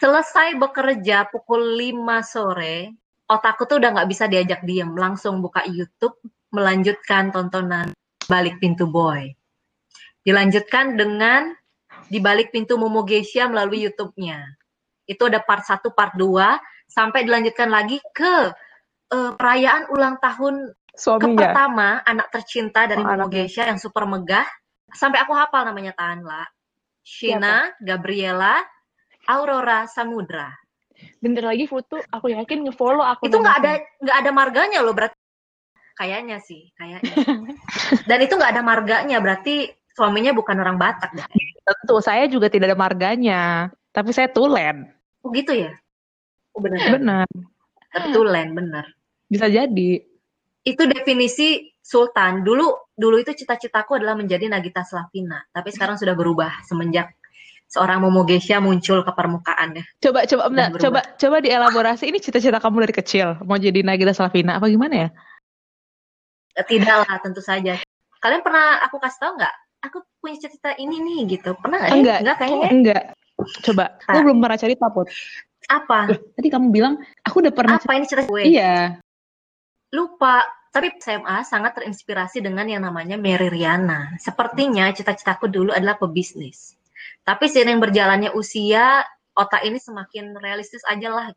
Selesai 0.01 0.55
bekerja 0.55 1.27
pukul 1.27 1.75
5 1.75 2.23
sore, 2.23 2.95
otakku 3.27 3.67
tuh 3.67 3.81
udah 3.81 3.97
nggak 3.97 4.09
bisa 4.09 4.29
diajak 4.29 4.63
diem, 4.63 4.93
langsung 4.95 5.43
buka 5.43 5.65
YouTube, 5.67 6.15
melanjutkan 6.55 7.33
tontonan 7.33 7.91
balik 8.31 8.61
pintu 8.63 8.87
boy. 8.87 9.27
Dilanjutkan 10.23 10.95
dengan 10.95 11.51
di 12.07 12.23
balik 12.23 12.55
pintu 12.55 12.79
Momo 12.79 13.03
Geisha 13.03 13.51
melalui 13.51 13.83
YouTube-nya. 13.83 14.39
Itu 15.03 15.27
ada 15.27 15.43
part 15.43 15.67
1, 15.67 15.83
part 15.91 16.15
2, 16.15 16.23
sampai 16.87 17.27
dilanjutkan 17.27 17.67
lagi 17.67 17.99
ke 18.15 18.55
eh, 19.11 19.31
perayaan 19.35 19.91
ulang 19.91 20.15
tahun 20.23 20.71
suaminya. 20.95 21.35
pertama 21.35 21.87
anak 22.07 22.31
tercinta 22.31 22.87
dari 22.87 23.03
Oh, 23.03 23.27
Momo. 23.27 23.27
Geisha 23.27 23.67
yang 23.67 23.79
super 23.81 24.07
megah 24.07 24.47
sampai 24.93 25.23
aku 25.23 25.33
hafal 25.35 25.67
namanya 25.67 25.91
Tanla 25.95 26.47
Shina 27.03 27.71
Gabriela 27.79 28.63
Aurora 29.27 29.87
Samudra 29.87 30.51
Bentar 31.21 31.45
lagi 31.53 31.69
foto, 31.69 32.01
aku 32.09 32.33
yakin 32.33 32.65
ngefollow 32.65 33.05
aku. 33.05 33.29
itu 33.29 33.37
nggak 33.37 33.57
ada 33.61 33.71
nggak 34.01 34.17
ada 34.17 34.31
marganya 34.33 34.79
loh 34.81 34.97
berarti 34.97 35.13
kayaknya 35.93 36.41
sih 36.41 36.73
kayaknya 36.73 37.13
dan 38.09 38.17
itu 38.25 38.33
nggak 38.33 38.57
ada 38.57 38.63
marganya 38.65 39.17
berarti 39.21 39.69
suaminya 39.93 40.33
bukan 40.33 40.57
orang 40.57 40.77
Batak 40.81 41.13
deh 41.13 41.25
Tentu 41.67 41.99
saya 41.99 42.25
juga 42.31 42.47
tidak 42.47 42.71
ada 42.71 42.79
marganya, 42.79 43.67
tapi 43.91 44.15
saya 44.15 44.31
tulen. 44.31 44.87
oh 45.19 45.29
gitu 45.35 45.51
ya 45.51 45.75
Oh, 46.57 46.61
benar. 46.65 46.97
Benar. 46.97 47.27
Kebetulan, 47.93 48.47
benar. 48.57 48.85
Bisa 49.29 49.45
jadi. 49.45 50.01
Itu 50.65 50.83
definisi 50.89 51.69
Sultan. 51.85 52.41
Dulu 52.41 52.86
dulu 52.97 53.21
itu 53.21 53.31
cita-citaku 53.37 54.01
adalah 54.01 54.17
menjadi 54.17 54.49
Nagita 54.49 54.81
Slavina, 54.81 55.45
tapi 55.53 55.69
sekarang 55.69 56.01
sudah 56.01 56.17
berubah 56.17 56.49
semenjak 56.65 57.13
seorang 57.69 58.01
Momo 58.01 58.25
Geisha 58.25 58.57
muncul 58.57 59.05
ke 59.05 59.11
permukaan 59.13 59.77
ya. 59.77 59.83
Coba 60.01 60.25
coba 60.25 60.49
berubah. 60.49 60.79
coba 60.81 60.99
coba 61.15 61.37
dielaborasi 61.43 62.09
ini 62.09 62.17
cita-cita 62.17 62.57
kamu 62.57 62.89
dari 62.89 62.95
kecil 62.97 63.37
mau 63.45 63.59
jadi 63.61 63.85
Nagita 63.85 64.17
Slavina 64.17 64.57
apa 64.57 64.65
gimana 64.65 65.07
ya? 65.07 65.09
Eh, 66.57 66.65
Tidak 66.65 66.97
lah, 67.05 67.21
tentu 67.21 67.37
saja. 67.37 67.77
Kalian 68.17 68.41
pernah 68.41 68.81
aku 68.81 68.97
kasih 68.97 69.19
tahu 69.21 69.31
nggak? 69.37 69.55
Aku 69.85 69.97
punya 70.17 70.41
cita-cita 70.41 70.73
ini 70.81 70.97
nih 70.97 71.37
gitu. 71.37 71.53
Pernah 71.53 71.77
nggak? 71.77 71.91
ya? 71.91 71.97
Enggak. 72.01 72.17
Enggak 72.25 72.37
kayaknya. 72.41 72.69
Enggak. 72.73 73.03
Coba, 73.61 73.83
Ah. 74.09 74.13
lu 74.17 74.19
belum 74.25 74.37
pernah 74.41 74.57
cerita 74.57 74.85
Put. 74.89 75.07
Apa? 75.69 75.99
Loh, 76.09 76.19
tadi 76.33 76.47
kamu 76.49 76.67
bilang 76.73 76.97
aku 77.21 77.45
udah 77.45 77.53
pernah 77.53 77.77
Apa 77.77 77.93
ini 77.93 78.05
cerita 78.09 78.25
gue? 78.25 78.41
Iya. 78.41 78.97
Lupa. 79.93 80.41
Tapi 80.77 80.93
SMA 81.01 81.41
sangat 81.41 81.73
terinspirasi 81.81 82.37
dengan 82.45 82.69
yang 82.69 82.85
namanya 82.85 83.17
Mary 83.17 83.49
Riana. 83.49 84.13
Sepertinya 84.21 84.93
cita-citaku 84.93 85.49
dulu 85.49 85.73
adalah 85.73 85.97
pebisnis. 85.97 86.77
Tapi 87.25 87.49
seiring 87.49 87.81
berjalannya 87.81 88.29
usia, 88.37 89.01
otak 89.33 89.65
ini 89.65 89.81
semakin 89.81 90.37
realistis 90.37 90.85
aja 90.85 91.09
lah. 91.09 91.27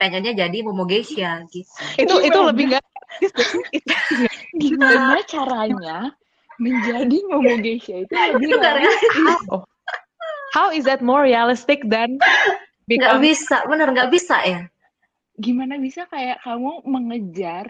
Pengennya 0.00 0.32
jadi 0.32 0.64
Momo 0.64 0.88
Geisha 0.88 1.44
gitu. 1.52 1.68
Itu 2.00 2.24
itu 2.24 2.32
Gimana? 2.32 2.48
lebih 2.48 2.64
enggak 2.72 2.84
Gimana 4.56 5.20
caranya 5.28 6.16
menjadi 6.56 7.16
Momo 7.28 7.60
Geisha 7.60 8.00
itu 8.00 8.14
lebih 8.16 8.48
Itu 8.48 8.56
realistis? 8.56 9.12
realistis. 9.12 9.36
how, 10.56 10.72
is 10.72 10.88
that 10.88 11.04
more 11.04 11.20
realistic 11.20 11.84
than 11.84 12.16
Nggak 12.88 12.88
become 12.88 13.20
bisa, 13.22 13.56
bener 13.68 13.92
nggak 13.92 14.08
bisa 14.08 14.36
ya. 14.42 14.60
Gimana 15.36 15.76
bisa 15.76 16.08
kayak 16.08 16.40
kamu 16.42 16.80
mengejar 16.88 17.68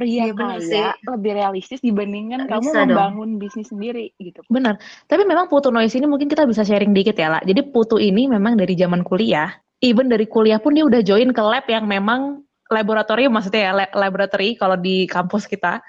pria 0.00 0.24
Iya, 0.24 0.32
bener 0.32 0.58
kaya 0.64 0.88
lebih 1.12 1.32
realistis 1.36 1.84
dibandingkan 1.84 2.48
Nggak 2.48 2.56
kamu 2.56 2.64
bisa 2.64 2.78
dong. 2.80 2.88
membangun 2.88 3.30
bisnis 3.36 3.68
sendiri 3.68 4.16
gitu. 4.16 4.40
Benar. 4.48 4.80
Tapi 5.04 5.28
memang 5.28 5.44
Putu 5.46 5.68
Noise 5.68 6.00
ini 6.00 6.08
mungkin 6.08 6.24
kita 6.26 6.48
bisa 6.48 6.64
sharing 6.64 6.96
dikit 6.96 7.12
ya, 7.14 7.28
lah. 7.28 7.42
Jadi 7.44 7.60
Putu 7.68 8.00
ini 8.00 8.24
memang 8.24 8.56
dari 8.56 8.72
zaman 8.72 9.04
kuliah, 9.04 9.52
even 9.78 10.08
dari 10.08 10.24
kuliah 10.24 10.56
pun 10.56 10.72
dia 10.72 10.88
udah 10.88 11.04
join 11.04 11.28
ke 11.30 11.42
lab 11.44 11.68
yang 11.68 11.84
memang 11.84 12.40
laboratorium 12.66 13.28
maksudnya 13.30 13.68
ya, 13.68 13.72
lab- 13.76 13.92
laboratory 13.92 14.56
kalau 14.56 14.74
di 14.74 15.04
kampus 15.04 15.44
kita. 15.44 15.84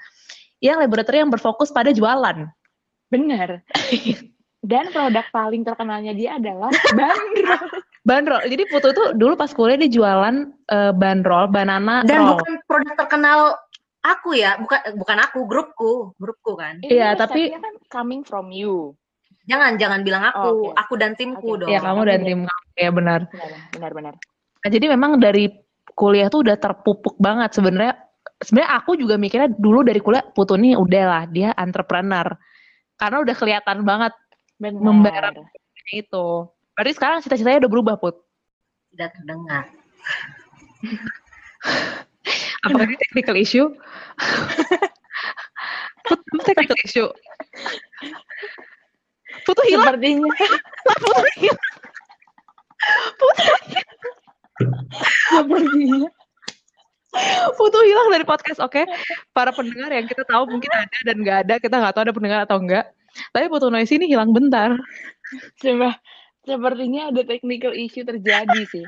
Yang 0.60 0.84
laboratorium 0.84 1.26
yang 1.26 1.32
berfokus 1.32 1.72
pada 1.72 1.88
jualan. 1.90 2.46
Bener. 3.08 3.64
Dan 4.62 4.94
produk 4.94 5.26
paling 5.28 5.66
terkenalnya 5.66 6.12
dia 6.12 6.38
adalah 6.38 6.70
bandrol. 6.92 7.66
Bandrol. 8.02 8.42
Jadi 8.46 8.66
Putu 8.66 8.90
tuh 8.90 9.14
dulu 9.14 9.34
pas 9.34 9.50
kuliah 9.50 9.78
dia 9.78 9.86
jualan 9.86 10.34
eh, 10.68 10.90
bandrol, 10.90 11.46
banana 11.46 12.02
Dan 12.02 12.18
roll. 12.18 12.34
bukan 12.34 12.52
produk 12.66 12.94
terkenal 12.98 13.54
aku 14.02 14.34
ya, 14.34 14.58
bukan 14.58 14.98
bukan 14.98 15.18
aku, 15.18 15.38
grupku, 15.46 15.92
grupku 16.18 16.52
kan. 16.54 16.82
Ini 16.82 16.90
Iya, 16.90 17.08
tapi- 17.14 17.54
kan 17.54 17.74
coming 17.88 18.22
from 18.22 18.50
you. 18.50 18.92
Jangan 19.42 19.74
jangan 19.74 20.02
bilang 20.02 20.22
aku, 20.24 20.38
Oh, 20.38 20.70
oke. 20.70 20.78
aku 20.78 20.94
dan 20.94 21.14
timku 21.14 21.58
Oke. 21.58 21.66
dong. 21.66 21.70
Ya 21.70 21.78
kamu 21.78 22.02
dan 22.06 22.20
tim 22.22 22.40
ya 22.74 22.90
benar. 22.90 23.26
Benar, 23.26 23.50
benar, 23.74 23.90
benar. 23.90 24.14
Nah, 24.62 24.70
jadi 24.70 24.86
memang 24.88 25.18
dari 25.18 25.50
kuliah 25.92 26.30
tuh 26.30 26.46
udah 26.46 26.54
terpupuk 26.54 27.18
banget 27.18 27.50
sebenarnya. 27.50 27.98
Sebenarnya 28.38 28.70
aku 28.74 28.94
juga 28.94 29.18
mikirnya 29.18 29.50
dulu 29.50 29.82
dari 29.82 29.98
kuliah 29.98 30.22
Putu 30.22 30.54
nih 30.54 30.78
udah 30.78 31.04
lah 31.06 31.22
dia 31.26 31.50
entrepreneur. 31.54 32.26
Karena 32.94 33.18
udah 33.18 33.34
kelihatan 33.34 33.82
banget 33.82 34.14
Benar. 34.58 34.78
Membayar. 34.78 35.34
itu. 35.90 36.26
Berarti 36.72 36.92
sekarang 36.94 37.18
cita-citanya 37.20 37.66
udah 37.66 37.70
berubah 37.70 37.94
Put. 37.98 38.14
Tidak 38.94 39.10
terdengar. 39.10 39.66
Apakah 42.62 42.86
ini 42.86 42.96
technical 43.08 43.36
issue? 43.38 43.68
Put, 46.06 46.18
technical 46.46 46.78
issue. 46.86 47.08
Putu 49.42 49.62
hilang. 49.66 49.86
Sepertinya 49.96 50.30
Putu 50.86 51.20
hilang. 51.38 51.60
sepertinya 55.30 56.08
Putu 57.60 57.78
hilang 57.84 58.08
dari 58.08 58.24
podcast, 58.24 58.60
oke? 58.64 58.88
Para 59.36 59.52
pendengar 59.52 59.92
yang 59.92 60.08
kita 60.08 60.24
tahu 60.24 60.48
mungkin 60.48 60.70
ada 60.72 60.98
dan 61.04 61.16
nggak 61.20 61.38
ada, 61.46 61.54
kita 61.60 61.74
nggak 61.76 61.92
tahu 61.92 62.02
ada 62.08 62.14
pendengar 62.16 62.40
atau 62.48 62.56
enggak. 62.56 62.88
Tapi 63.36 63.46
Putu 63.52 63.68
Noise 63.68 63.92
ini 64.00 64.08
hilang 64.08 64.32
bentar. 64.32 64.72
Coba, 65.60 66.00
sepertinya 66.48 67.12
ada 67.12 67.20
technical 67.26 67.76
issue 67.76 68.06
terjadi 68.06 68.64
sih. 68.64 68.86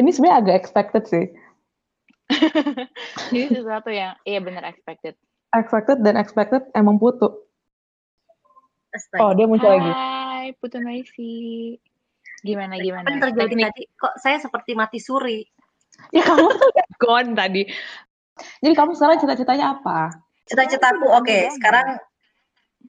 Ini 0.00 0.08
sebenarnya 0.10 0.38
agak 0.40 0.56
expected 0.64 1.04
sih. 1.04 1.24
Ini 3.32 3.46
sesuatu 3.52 3.92
yang, 3.92 4.16
iya 4.24 4.40
benar 4.40 4.64
expected. 4.64 5.14
Expected 5.52 6.02
dan 6.02 6.16
expected 6.16 6.64
emang 6.72 6.96
Putu. 6.96 7.30
Astaga. 8.90 9.20
Oh, 9.22 9.32
dia 9.34 9.46
muncul 9.46 9.68
lagi. 9.68 9.90
Hai, 9.90 10.46
Putu 10.58 10.78
Noisy. 10.78 11.76
Gimana, 12.44 12.76
Apa 12.76 12.84
gimana? 12.84 13.06
yang 13.08 13.22
terjadi 13.22 13.48
Teknik- 13.50 13.66
tadi? 13.72 13.82
Kok 13.96 14.14
saya 14.20 14.36
seperti 14.38 14.70
mati 14.76 14.98
suri? 15.00 15.40
Ya 16.10 16.26
kamu 16.26 16.48
tuh 16.50 16.70
gone 16.98 17.32
tadi. 17.32 17.62
Jadi 18.60 18.74
kamu 18.74 18.92
sekarang 18.98 19.16
cita-citanya 19.22 19.78
apa? 19.78 20.10
Cita-citaku, 20.44 21.06
oke. 21.06 21.30
ada 21.30 21.54
sekarang 21.54 21.86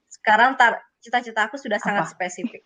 sekarang 0.09 0.49
tar, 0.57 0.73
cita-cita 0.99 1.45
aku 1.47 1.55
sudah 1.55 1.77
sangat 1.77 2.09
Apa? 2.09 2.13
spesifik. 2.17 2.65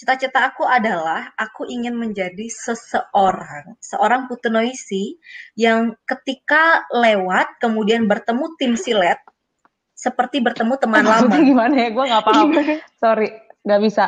Cita-cita 0.00 0.48
aku 0.48 0.64
adalah 0.64 1.28
aku 1.36 1.68
ingin 1.68 1.92
menjadi 1.92 2.48
seseorang, 2.48 3.76
seorang 3.84 4.32
putenoisi 4.32 5.20
yang 5.60 5.92
ketika 6.08 6.88
lewat 6.88 7.60
kemudian 7.60 8.08
bertemu 8.08 8.48
tim 8.56 8.80
silet 8.80 9.20
seperti 9.92 10.40
bertemu 10.40 10.80
teman 10.80 11.04
lama. 11.04 11.36
Gimana 11.36 11.76
ya? 11.76 11.88
Gue 11.92 12.04
nggak 12.08 12.24
paham. 12.24 12.48
Gimana? 12.48 12.80
Sorry, 12.96 13.28
nggak 13.60 13.80
bisa. 13.84 14.04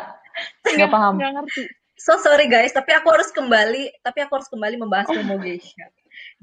Nggak 0.65 0.89
paham. 0.89 1.13
Nggak 1.21 1.31
ngerti. 1.37 1.63
So 1.93 2.17
sorry 2.17 2.49
guys, 2.49 2.73
tapi 2.73 2.89
aku 2.97 3.13
harus 3.13 3.29
kembali, 3.29 4.01
tapi 4.01 4.25
aku 4.25 4.41
harus 4.41 4.49
kembali 4.49 4.81
membahas 4.81 5.13
Geisha. 5.13 5.93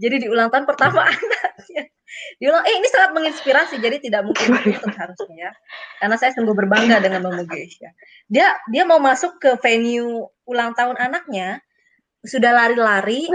Jadi 0.01 0.25
di 0.25 0.27
ulang 0.31 0.49
tahun 0.49 0.65
pertama 0.65 1.07
anaknya, 1.11 1.83
diulang, 2.43 2.65
eh 2.67 2.75
ini 2.79 2.89
sangat 2.91 3.11
menginspirasi, 3.15 3.75
jadi 3.79 3.97
tidak 4.03 4.27
mungkin 4.27 4.57
dituntut 4.61 4.97
harusnya 4.97 5.37
ya. 5.37 5.51
Karena 6.03 6.17
saya 6.19 6.33
sungguh 6.35 6.57
berbangga 6.57 6.99
dengan 6.99 7.27
Momo 7.27 7.45
Geisha. 7.47 7.93
Dia 8.27 8.57
dia 8.73 8.83
mau 8.89 8.99
masuk 8.99 9.39
ke 9.39 9.55
venue 9.63 10.27
ulang 10.49 10.75
tahun 10.75 10.99
anaknya, 10.99 11.63
sudah 12.27 12.53
lari-lari, 12.53 13.29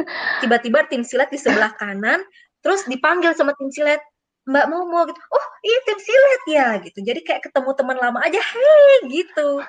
tiba-tiba 0.44 0.86
tim 0.92 1.02
silat 1.02 1.32
di 1.34 1.40
sebelah 1.40 1.74
kanan, 1.78 2.22
terus 2.62 2.86
dipanggil 2.86 3.34
sama 3.34 3.56
tim 3.58 3.70
silat, 3.74 4.02
Mbak 4.46 4.66
Momo 4.70 5.10
gitu. 5.10 5.18
Oh, 5.34 5.48
iya 5.66 5.80
tim 5.90 6.00
silat 6.02 6.44
ya 6.46 6.68
gitu. 6.86 7.00
Jadi 7.02 7.20
kayak 7.26 7.42
ketemu 7.50 7.70
teman 7.74 7.98
lama 7.98 8.20
aja, 8.22 8.38
hei 8.38 9.10
gitu. 9.10 9.62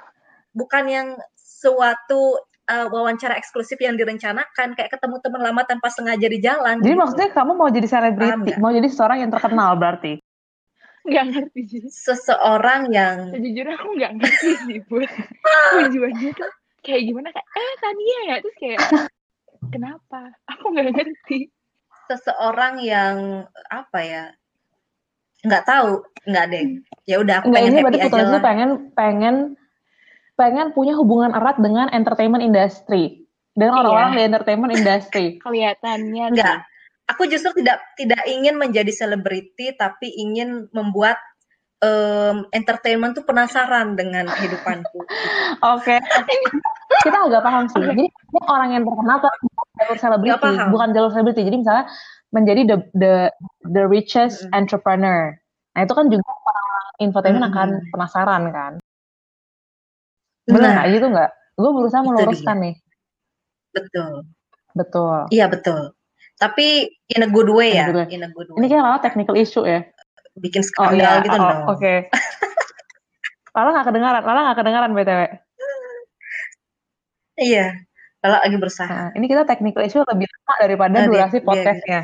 Bukan 0.52 0.84
yang 0.88 1.08
suatu 1.36 2.36
uh, 2.70 2.86
wawancara 2.90 3.34
eksklusif 3.38 3.78
yang 3.78 3.94
direncanakan 3.94 4.74
kayak 4.74 4.90
ketemu 4.94 5.16
teman 5.22 5.42
lama 5.42 5.62
tanpa 5.66 5.88
sengaja 5.90 6.26
di 6.26 6.38
jalan. 6.42 6.82
Jadi 6.82 6.94
gitu. 6.94 7.00
maksudnya 7.00 7.28
kamu 7.32 7.52
mau 7.54 7.68
jadi 7.70 7.86
selebriti, 7.88 8.50
mau 8.58 8.70
jadi 8.74 8.88
seorang 8.90 9.18
yang 9.26 9.30
terkenal 9.32 9.74
berarti. 9.78 10.18
Nggak 11.06 11.24
ngerti 11.30 11.60
sih. 11.70 11.80
seseorang 11.86 12.90
yang 12.90 13.30
Sejujurnya 13.30 13.78
aku 13.78 13.88
nggak 13.94 14.12
ngerti 14.18 14.50
sih, 14.66 14.78
Bud. 14.90 15.06
Tujuannya 15.86 16.30
tuh 16.34 16.50
kayak 16.82 17.02
gimana? 17.06 17.28
Kayak, 17.30 17.46
eh 17.54 17.74
Tania 17.78 18.18
ya? 18.26 18.36
Terus 18.42 18.56
kayak, 18.58 18.80
kenapa? 19.70 20.20
Aku 20.50 20.74
nggak 20.74 20.90
ngerti. 20.90 21.50
seseorang 22.06 22.82
yang 22.82 23.46
apa 23.70 23.98
ya? 24.02 24.24
Nggak 25.46 25.62
tahu, 25.66 26.02
nggak 26.26 26.44
deh. 26.50 26.66
Ya 27.06 27.22
udah 27.22 27.34
aku 27.42 27.50
Enggak 27.50 27.62
pengen 27.62 27.70
ini 27.70 27.82
berarti 27.82 28.00
happy 28.02 28.14
aja 28.18 28.26
lah. 28.26 28.42
pengen 28.42 28.70
pengen 28.94 29.36
pengen 30.36 30.72
punya 30.76 30.92
hubungan 30.94 31.32
erat 31.32 31.56
dengan 31.58 31.88
entertainment 31.90 32.44
industry. 32.44 33.24
Dengan 33.56 33.72
Iya. 33.72 33.80
orang-orang 33.82 34.10
di 34.12 34.22
entertainment 34.28 34.72
industry. 34.76 35.26
Kelihatannya 35.44 36.24
Enggak. 36.32 36.68
Aku 37.06 37.22
justru 37.30 37.54
tidak 37.62 37.80
tidak 37.94 38.18
ingin 38.26 38.58
menjadi 38.58 38.90
selebriti, 38.90 39.70
tapi 39.78 40.10
ingin 40.10 40.66
membuat 40.74 41.16
em, 41.78 42.42
entertainment 42.50 43.14
tuh 43.14 43.22
penasaran 43.22 43.94
dengan 43.94 44.26
kehidupanku. 44.26 44.98
Oke. 45.76 46.02
Kita 47.06 47.16
agak 47.30 47.46
paham 47.46 47.70
sih. 47.70 47.78
Jadi 47.78 48.04
ini 48.10 48.40
orang 48.50 48.74
yang 48.74 48.82
terkenal 48.82 49.22
tuh 49.22 49.32
jalur 49.78 49.98
selebriti, 50.02 50.50
bukan 50.72 50.88
jalur 50.90 51.10
selebriti. 51.14 51.46
Jadi 51.46 51.56
misalnya 51.62 51.86
menjadi 52.34 52.60
the 52.66 52.76
the 52.98 53.14
the 53.70 53.84
richest 53.86 54.42
Mm-mm. 54.42 54.58
entrepreneur. 54.58 55.30
Nah 55.78 55.80
itu 55.86 55.94
kan 55.94 56.10
juga 56.10 56.26
orang 56.26 56.68
infotainment 56.98 57.44
Mm-mm. 57.46 57.54
akan 57.54 57.68
penasaran 57.94 58.42
kan. 58.50 58.72
Benar 60.46 60.70
nggak 60.72 60.86
gitu 60.92 61.06
nggak? 61.10 61.30
Gue 61.56 61.70
berusaha 61.72 62.02
Itu 62.02 62.08
meluruskan 62.08 62.56
nih. 62.60 62.74
betul. 63.70 64.12
Betul. 64.72 65.18
Iya 65.28 65.46
betul. 65.48 65.80
Tapi 66.36 66.66
in 67.08 67.24
a 67.24 67.28
good 67.28 67.48
way 67.48 67.72
In 67.72 67.76
a 67.76 67.80
ya, 67.80 67.86
good 67.88 67.98
way. 67.98 68.06
in 68.12 68.22
a 68.22 68.30
good 68.30 68.48
way. 68.52 68.56
Ini 68.60 68.66
kayak 68.68 68.82
Lala 68.82 68.98
technical 69.00 69.34
issue 69.34 69.64
ya. 69.64 69.80
bikin 70.36 70.60
Oh 70.60 70.68
skandal 70.68 71.00
iya, 71.00 71.24
gitu 71.24 71.32
oh, 71.32 71.40
dong. 71.40 71.60
Oke. 71.72 71.94
Lala 73.56 73.68
nggak 73.72 73.86
kedengaran, 73.88 74.20
Lala 74.22 74.40
nggak 74.44 74.58
kedengaran 74.60 74.90
btw. 74.92 75.20
Iya. 77.36 77.66
Kalau 78.20 78.36
lagi 78.42 78.56
berusaha. 78.56 79.00
Nah, 79.06 79.16
ini 79.16 79.26
kita 79.26 79.44
technical 79.44 79.80
issue 79.80 80.02
lebih 80.02 80.26
lama 80.26 80.54
daripada 80.58 80.92
Ah, 80.92 81.00
biar- 81.00 81.08
durasi 81.08 81.36
biar- 81.36 81.46
podcastnya. 81.46 82.00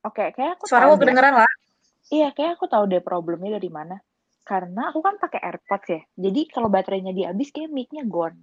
Oke, 0.00 0.24
kayak 0.32 0.56
aku 0.56 0.64
Suara 0.64 0.84
tahu 0.84 0.96
kedengeran 0.96 1.34
lah. 1.36 1.50
Iya, 2.08 2.28
kayak 2.32 2.56
aku 2.56 2.66
tahu 2.66 2.84
deh 2.88 3.00
problemnya 3.00 3.56
dari 3.56 3.68
mana. 3.68 3.96
Karena 4.42 4.90
aku 4.90 5.00
kan 5.04 5.20
pakai 5.20 5.40
AirPods 5.40 5.88
ya. 5.88 6.00
Jadi 6.16 6.40
kalau 6.50 6.72
baterainya 6.72 7.14
dihabis 7.14 7.52
kayak 7.54 7.70
mic-nya 7.70 8.02
gone. 8.08 8.40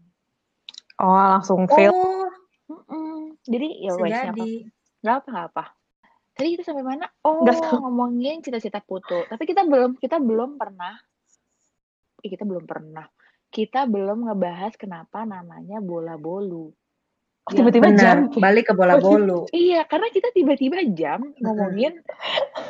Oh, 0.97 1.13
langsung 1.13 1.69
fail. 1.69 1.93
Oh. 1.93 3.29
Jadi 3.47 3.85
ya 3.85 3.95
wes 3.95 4.11
apa- 4.11 4.65
nggak 5.03 5.15
apa 5.23 5.27
nggak 5.29 5.47
apa. 5.53 5.65
Tadi 6.37 6.47
kita 6.53 6.63
sampai 6.69 6.85
mana? 6.85 7.05
Oh, 7.25 7.41
ngomongin 7.81 8.45
cita-cita 8.45 8.77
putu. 8.81 9.25
Tapi 9.25 9.43
kita 9.49 9.65
belum 9.65 9.97
kita 9.97 10.21
belum 10.21 10.57
pernah. 10.61 10.93
Eh, 12.21 12.29
kita 12.29 12.45
belum 12.45 12.65
pernah. 12.69 13.09
Kita 13.49 13.89
belum 13.89 14.29
ngebahas 14.29 14.77
kenapa 14.77 15.25
namanya 15.25 15.81
bola 15.81 16.13
bolu. 16.19 16.69
Oh, 17.47 17.55
tiba-tiba 17.55 17.95
Benar, 17.95 18.27
jam. 18.27 18.43
balik 18.43 18.67
ke 18.67 18.73
bola 18.75 18.99
Oh, 18.99 19.03
bolu. 19.03 19.47
Iya, 19.55 19.87
karena 19.87 20.11
kita 20.11 20.35
tiba-tiba 20.35 20.83
jam 20.91 21.31
ngomongin 21.39 21.95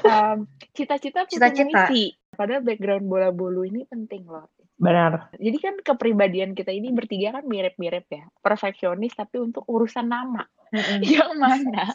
um, 0.06 0.46
cita-cita 0.70 1.26
Cita-cita. 1.26 1.90
Padahal 2.38 2.62
background 2.62 3.10
bola 3.10 3.34
bolu 3.34 3.66
ini 3.66 3.90
penting 3.90 4.30
loh. 4.30 4.54
Benar. 4.78 5.34
Jadi 5.34 5.58
kan 5.58 5.76
kepribadian 5.82 6.54
kita 6.54 6.70
ini 6.70 6.94
bertiga 6.94 7.42
kan 7.42 7.50
mirip-mirip 7.50 8.06
ya. 8.06 8.30
Perfeksionis 8.38 9.18
tapi 9.18 9.42
untuk 9.42 9.66
urusan 9.66 10.06
nama. 10.06 10.46
Mm-mm. 10.70 11.02
Yang 11.18 11.34
mana 11.42 11.86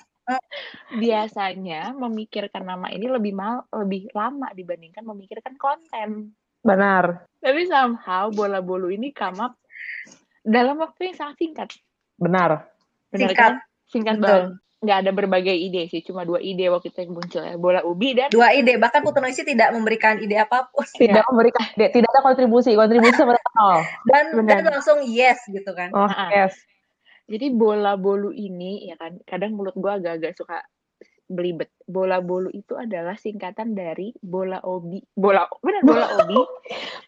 biasanya 0.98 1.94
memikirkan 1.94 2.66
nama 2.66 2.90
ini 2.90 3.06
lebih 3.10 3.34
mal 3.34 3.66
lebih 3.70 4.10
lama 4.10 4.50
dibandingkan 4.50 5.06
memikirkan 5.06 5.54
konten. 5.54 6.34
Benar. 6.66 7.30
Tapi 7.38 7.62
somehow 7.70 8.30
bola 8.34 8.58
bolu 8.58 8.90
ini 8.90 9.14
come 9.14 9.38
up 9.38 9.54
dalam 10.42 10.82
waktu 10.82 11.10
yang 11.10 11.16
sangat 11.18 11.36
singkat. 11.38 11.70
Benar. 12.18 12.71
Benar 13.12 13.28
Singkat. 13.28 13.38
kan? 13.38 13.52
Singkat 13.86 14.16
Betul. 14.16 14.26
banget. 14.26 14.50
Nggak 14.82 14.98
ada 14.98 15.10
berbagai 15.14 15.54
ide 15.54 15.86
sih, 15.86 16.02
cuma 16.02 16.26
dua 16.26 16.42
ide 16.42 16.66
waktu 16.66 16.90
itu 16.90 17.06
yang 17.06 17.14
muncul 17.14 17.38
ya. 17.38 17.54
Bola 17.54 17.86
ubi 17.86 18.18
dan 18.18 18.34
Dua 18.34 18.50
ide, 18.50 18.74
bahkan 18.76 19.06
Putu 19.06 19.22
Noisi 19.22 19.46
tidak 19.46 19.70
memberikan 19.70 20.18
ide 20.18 20.42
apa 20.42 20.66
pun. 20.74 20.82
Tidak 20.98 21.22
memberikan 21.30 21.62
tidak, 21.78 21.94
tidak 21.94 22.10
ada 22.10 22.20
kontribusi. 22.26 22.74
Kontribusi 22.74 23.14
sama 23.14 23.38
nol. 23.38 23.78
Dan, 24.10 24.24
Benar. 24.42 24.58
dan 24.58 24.74
langsung 24.74 24.98
yes 25.06 25.38
gitu 25.46 25.70
kan. 25.70 25.94
Oh, 25.94 26.10
Ah, 26.10 26.34
yes. 26.34 26.58
Jadi 27.30 27.54
bola 27.54 27.94
bolu 27.94 28.34
ini 28.34 28.90
ya 28.90 28.98
kan 28.98 29.22
kadang 29.22 29.54
mulut 29.54 29.78
gua 29.78 30.02
agak-agak 30.02 30.34
suka 30.34 30.58
belibet. 31.32 31.72
Bola 31.82 32.20
bolu 32.20 32.48
itu 32.48 32.72
adalah 32.72 33.16
singkatan 33.16 33.72
dari 33.72 34.12
bola 34.16 34.60
obi. 34.62 35.00
Bola 35.10 35.48
benar 35.58 35.82
bola 35.82 36.06
obi. 36.18 36.36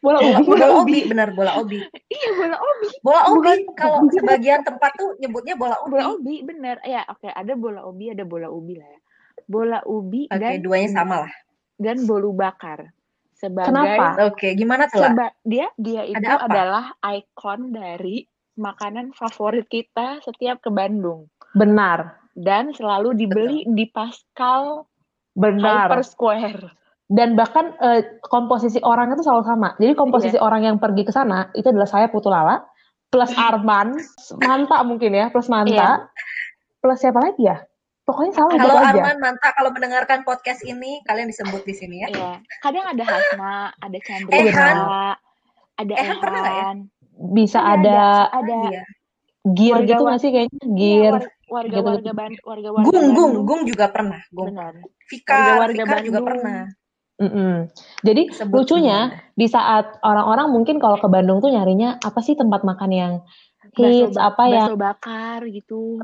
Bola 0.00 0.18
Bola, 0.18 0.28
ubi. 0.34 0.44
bola 0.46 0.66
obi, 0.74 0.98
benar 1.04 1.28
bola 1.30 1.52
obi. 1.56 1.78
iya 2.06 2.30
bola 2.32 2.56
obi. 2.56 2.88
Bola 2.98 3.20
obi, 3.30 3.52
kalau 3.72 3.98
sebagian 4.10 4.60
tempat 4.60 4.90
tuh 4.94 5.16
nyebutnya 5.16 5.54
bola 5.54 5.76
obi. 5.78 5.90
Bola 5.90 6.04
obi 6.10 6.34
benar. 6.40 6.76
Ya 6.82 7.04
oke 7.06 7.26
ada 7.26 7.52
bola 7.54 7.80
obi 7.82 8.08
ada 8.08 8.24
bola 8.24 8.48
ubi 8.48 8.74
lah 8.74 8.88
ya. 8.88 9.00
Bola 9.44 9.78
ubi 9.84 10.24
Oke, 10.26 10.40
dan 10.40 10.58
duanya 10.58 10.88
sama 10.90 11.16
lah. 11.22 11.32
dan 11.76 12.02
bolu 12.02 12.32
bakar. 12.32 12.88
Sebagai 13.34 13.68
Kenapa? 13.68 14.06
Oke, 14.24 14.54
gimana 14.54 14.86
tuh 14.86 14.98
lah? 14.98 15.10
seba- 15.10 15.36
dia 15.42 15.68
dia 15.74 16.02
itu 16.02 16.16
Ada 16.16 16.38
apa? 16.38 16.46
adalah 16.46 16.84
ikon 17.02 17.60
dari 17.70 18.24
makanan 18.54 19.10
favorit 19.10 19.66
kita 19.66 20.22
setiap 20.22 20.58
ke 20.58 20.70
Bandung 20.70 21.26
Benar. 21.52 22.23
Dan 22.34 22.70
selalu 22.70 23.14
dibeli 23.14 23.62
di 23.66 23.86
Pascal 23.86 24.86
Benar. 25.32 25.90
Hyper 25.90 26.02
Square. 26.02 26.62
Dan 27.04 27.34
bahkan 27.34 27.74
eh, 27.78 28.20
komposisi 28.22 28.80
orangnya 28.80 29.14
itu 29.14 29.26
selalu 29.26 29.44
sama. 29.44 29.68
Jadi 29.76 29.92
komposisi 29.92 30.36
Iya. 30.36 30.42
orang 30.42 30.62
yang 30.64 30.76
pergi 30.78 31.02
ke 31.02 31.10
sana 31.10 31.50
itu 31.52 31.66
adalah 31.66 31.86
saya 31.86 32.06
Putu 32.08 32.28
Lala 32.28 32.64
plus 33.08 33.30
Arman, 33.38 33.94
Manta 34.40 34.82
mungkin 34.82 35.12
ya, 35.12 35.28
plus 35.28 35.46
Manta. 35.46 35.70
Iya. 35.70 35.90
Plus 36.78 36.98
siapa 36.98 37.20
lagi 37.20 37.44
ya? 37.44 37.62
Pokoknya 38.04 38.32
selalu 38.32 38.50
Kalau 38.52 38.64
gitu 38.64 38.76
aja. 38.76 38.88
Arman 39.00 39.18
Manta 39.18 39.48
kalau 39.52 39.70
mendengarkan 39.70 40.18
podcast 40.22 40.60
ini, 40.62 41.00
kalian 41.02 41.28
disebut 41.28 41.62
di 41.62 41.72
sini 41.72 42.02
ya. 42.02 42.08
Iya, 42.08 42.32
kadang 42.60 42.84
ada 42.84 43.04
Hasna, 43.04 43.54
ada 43.74 43.98
Chandra, 44.00 44.34
Ehan. 44.34 44.76
ada 45.74 45.92
Ehan 45.94 46.16
pernah 46.18 46.40
nggak 46.40 46.54
ya? 46.54 46.70
Bisa 47.30 47.58
Ada, 47.58 47.72
ada, 47.72 48.00
ada 48.34 48.58
Iya. 48.68 48.82
gear 49.46 49.76
Warga- 49.78 49.88
gitu 49.88 50.02
nggak 50.02 50.20
sih 50.20 50.30
kayaknya? 50.30 50.58
Iya, 50.58 50.72
Gear. 50.74 51.14
War- 51.54 51.70
warga-warga 51.70 52.10
Ban- 52.10 52.42
warga-warga 52.42 52.84
Gung, 52.84 52.92
Gung, 52.92 53.08
Bandung. 53.14 53.32
Gung 53.46 53.62
juga 53.64 53.86
pernah. 53.88 54.20
Gung. 54.28 54.46
Benar. 54.50 54.72
Fikar, 55.06 55.38
Warga-warga 55.38 55.82
Fikar 55.86 55.98
juga 56.02 56.18
Bandung. 56.18 56.26
pernah. 56.26 56.60
Mm-mm. 57.14 57.54
Jadi 58.02 58.22
Sebut 58.34 58.54
lucunya 58.58 58.98
semuanya. 59.14 59.38
di 59.38 59.46
saat 59.46 59.86
orang-orang 60.02 60.46
mungkin 60.50 60.82
kalau 60.82 60.98
ke 60.98 61.06
Bandung 61.06 61.38
tuh 61.38 61.54
nyarinya 61.54 62.02
apa 62.02 62.18
sih 62.18 62.34
tempat 62.34 62.66
makan 62.66 62.90
yang 62.90 63.12
hits, 63.78 64.18
apa 64.18 64.42
ya? 64.50 64.66
bakso 64.66 64.74
bakar 64.74 65.38
gitu. 65.46 66.02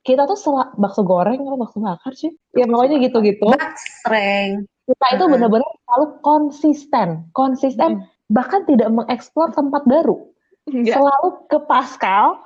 Kita 0.00 0.24
tuh 0.24 0.36
sel- 0.36 0.72
bakso 0.76 1.04
goreng 1.04 1.40
atau 1.40 1.60
bakso 1.60 1.76
bakar 1.76 2.16
sih? 2.16 2.32
Ya 2.56 2.64
pokoknya 2.64 3.04
gitu-gitu. 3.04 3.52
Baksreng. 3.52 4.64
Kita 4.84 5.06
itu 5.12 5.24
benar-benar 5.28 5.68
selalu 5.84 6.06
konsisten, 6.20 7.08
konsisten 7.32 8.04
bahkan 8.28 8.64
tidak 8.64 8.88
mengeksplor 8.88 9.52
tempat 9.52 9.84
baru. 9.84 10.28
Enggak. 10.64 10.96
Selalu 10.96 11.28
ke 11.44 11.58
Pascal 11.68 12.40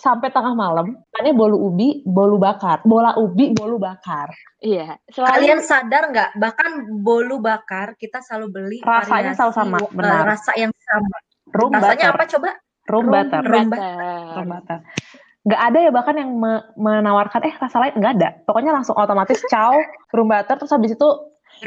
sampai 0.00 0.32
tengah 0.32 0.56
malam. 0.56 0.96
Makanya 1.12 1.32
bolu 1.36 1.56
ubi, 1.68 2.00
bolu 2.08 2.40
bakar. 2.40 2.80
Bola 2.80 3.12
ubi, 3.20 3.52
bolu 3.52 3.76
bakar. 3.76 4.32
Iya, 4.64 4.96
selalu 5.12 5.32
Kalian 5.36 5.60
sadar 5.60 6.02
nggak? 6.08 6.30
Bahkan 6.40 6.68
bolu 7.04 7.44
bakar 7.44 7.92
kita 8.00 8.24
selalu 8.24 8.46
beli 8.48 8.78
Rasanya 8.80 9.36
selalu 9.36 9.52
sama, 9.52 9.76
eh, 9.84 9.92
benar. 9.92 10.24
rasa 10.24 10.56
yang 10.56 10.72
sama. 10.80 11.16
Room 11.52 11.72
Rasanya 11.76 12.08
butter. 12.08 12.16
apa 12.16 12.24
coba? 12.24 12.50
Room 12.88 13.04
room 13.04 13.12
butter. 13.12 13.40
Room 13.44 13.68
butter. 13.68 14.32
Room 14.32 14.48
butter. 14.48 14.78
Nggak 15.44 15.60
ada 15.64 15.78
ya 15.80 15.90
bahkan 15.92 16.14
yang 16.16 16.30
me- 16.32 16.64
menawarkan 16.76 17.40
eh 17.48 17.54
rasa 17.60 17.76
lain 17.84 17.94
nggak 18.00 18.12
ada. 18.16 18.28
Pokoknya 18.48 18.72
langsung 18.72 18.96
otomatis 18.96 19.44
chow, 19.52 19.76
room 20.16 20.28
butter 20.32 20.56
terus 20.56 20.72
habis 20.72 20.96
itu 20.96 21.08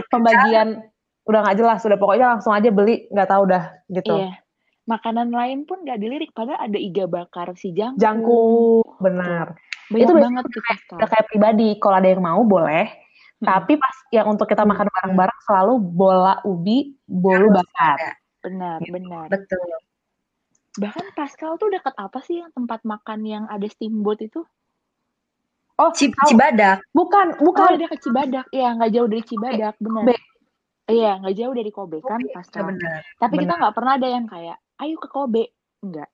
pembagian 0.09 0.81
udah 1.29 1.39
nggak 1.45 1.57
jelas. 1.61 1.85
Udah 1.85 1.97
pokoknya 2.01 2.37
langsung 2.37 2.57
aja 2.57 2.73
beli 2.73 3.05
nggak 3.13 3.29
tahu 3.29 3.43
dah 3.45 3.69
gitu. 3.93 4.17
Iya. 4.17 4.40
Makanan 4.91 5.31
lain 5.31 5.63
pun 5.63 5.87
nggak 5.87 5.95
dilirik, 5.97 6.31
padahal 6.35 6.67
ada 6.67 6.75
iga 6.75 7.07
bakar 7.07 7.55
si 7.55 7.71
jangkung. 7.71 7.95
Jangkuk, 7.95 8.87
benar. 8.99 9.55
Banyak 9.87 10.03
Itu 10.03 10.13
banget 10.15 10.43
tuh 10.45 10.63
Pascal. 10.63 10.97
Udah 10.99 11.07
kayak 11.07 11.25
pribadi, 11.31 11.69
kalau 11.79 11.95
ada 11.95 12.09
yang 12.11 12.19
mau 12.19 12.41
boleh. 12.43 12.91
Hmm. 13.39 13.47
Tapi 13.47 13.73
pas 13.75 13.95
yang 14.11 14.27
untuk 14.27 14.45
kita 14.45 14.61
makan 14.61 14.85
bareng-bareng 14.85 15.39
selalu 15.43 15.73
bola 15.79 16.43
ubi, 16.43 16.93
bolu 17.07 17.47
bakar. 17.49 18.19
Benar, 18.43 18.83
Gitu. 18.83 18.91
benar. 18.91 19.27
Betul. 19.31 19.63
Bahkan 20.71 21.05
Pascal 21.13 21.55
tuh 21.55 21.67
dekat 21.67 21.95
apa 21.95 22.19
sih 22.21 22.39
yang 22.39 22.51
tempat 22.51 22.83
makan 22.83 23.19
yang 23.23 23.43
ada 23.47 23.67
steamboat 23.67 24.23
itu? 24.23 24.43
Oh, 25.75 25.89
Ci- 25.91 26.11
tahu. 26.11 26.35
Cibadak. 26.35 26.83
bukan, 26.91 27.33
Oh, 27.35 27.47
bukan. 27.47 27.73
ada 27.73 27.87
ke 27.87 27.97
Cibadak. 27.97 28.45
Iya, 28.51 28.75
nggak 28.75 28.91
jauh 28.91 29.07
dari 29.09 29.23
Cibadak, 29.23 29.75
benar. 29.79 30.03
Kobe. 30.03 30.15
Iya, 30.91 31.11
nggak 31.19 31.35
jauh 31.35 31.53
dari 31.55 31.71
Kobe 31.71 31.97
kan, 32.01 32.19
Ya, 32.19 32.33
Pascal. 32.35 32.67
benar. 32.67 32.99
Tapi 33.17 33.33
kita 33.37 33.45
Benar. 33.47 33.59
nggak 33.63 33.75
pernah 33.75 33.93
ada 33.97 34.07
yang 34.07 34.25
kayak, 34.27 34.57
ayo 34.81 34.97
ke 34.97 35.07
Kobe. 35.07 35.53
Enggak. 35.85 36.09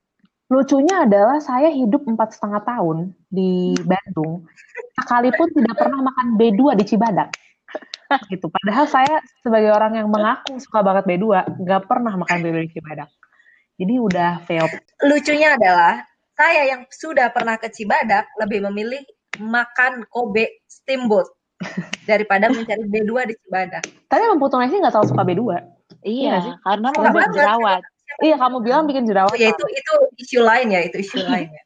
Lucunya 0.47 1.03
adalah 1.03 1.43
saya 1.43 1.67
hidup 1.67 2.07
empat 2.07 2.39
setengah 2.39 2.63
tahun 2.63 3.11
di 3.27 3.75
Bandung, 3.83 4.47
sekalipun 4.95 5.51
tidak 5.51 5.75
pernah 5.75 5.99
makan 5.99 6.39
B2 6.39 6.79
di 6.79 6.83
Cibadak. 6.87 7.35
gitu. 8.31 8.47
Padahal 8.47 8.87
saya 8.87 9.19
sebagai 9.43 9.75
orang 9.75 9.99
yang 9.99 10.07
mengaku 10.07 10.55
suka 10.63 10.79
banget 10.79 11.03
B2, 11.03 11.43
nggak 11.67 11.83
pernah 11.91 12.15
makan 12.15 12.39
B2 12.39 12.55
di 12.63 12.71
Cibadak. 12.79 13.11
Jadi 13.75 13.93
udah 13.99 14.31
failed. 14.47 14.71
Lucunya 15.03 15.59
adalah 15.59 16.07
saya 16.31 16.63
yang 16.71 16.87
sudah 16.87 17.27
pernah 17.35 17.59
ke 17.59 17.67
Cibadak 17.67 18.31
lebih 18.39 18.63
memilih 18.71 19.03
makan 19.43 20.07
Kobe 20.07 20.63
steamboat 20.63 21.27
daripada 22.09 22.47
mencari 22.47 22.87
B2 22.87 23.11
di 23.27 23.35
Cibadak. 23.43 23.83
Tapi 24.07 24.21
emang 24.23 24.39
Putu 24.39 24.55
nggak 24.55 24.95
terlalu 24.95 25.11
suka 25.11 25.23
B2. 25.27 25.43
Iya 26.07 26.27
nggak 26.31 26.43
sih? 26.47 26.53
Iya, 26.55 26.63
karena 26.63 26.87
banget. 26.95 27.35
jerawat. 27.35 27.81
Iya, 28.17 28.35
kamu 28.41 28.57
bilang 28.65 28.89
bikin 28.89 29.05
jerawat. 29.05 29.33
Oh 29.33 29.37
ya 29.37 29.53
itu 29.53 29.65
itu 29.69 29.93
isu 30.25 30.39
lain 30.41 30.67
ya, 30.73 30.81
itu 30.81 30.97
isu 31.05 31.21
lain 31.21 31.47
ya. 31.53 31.63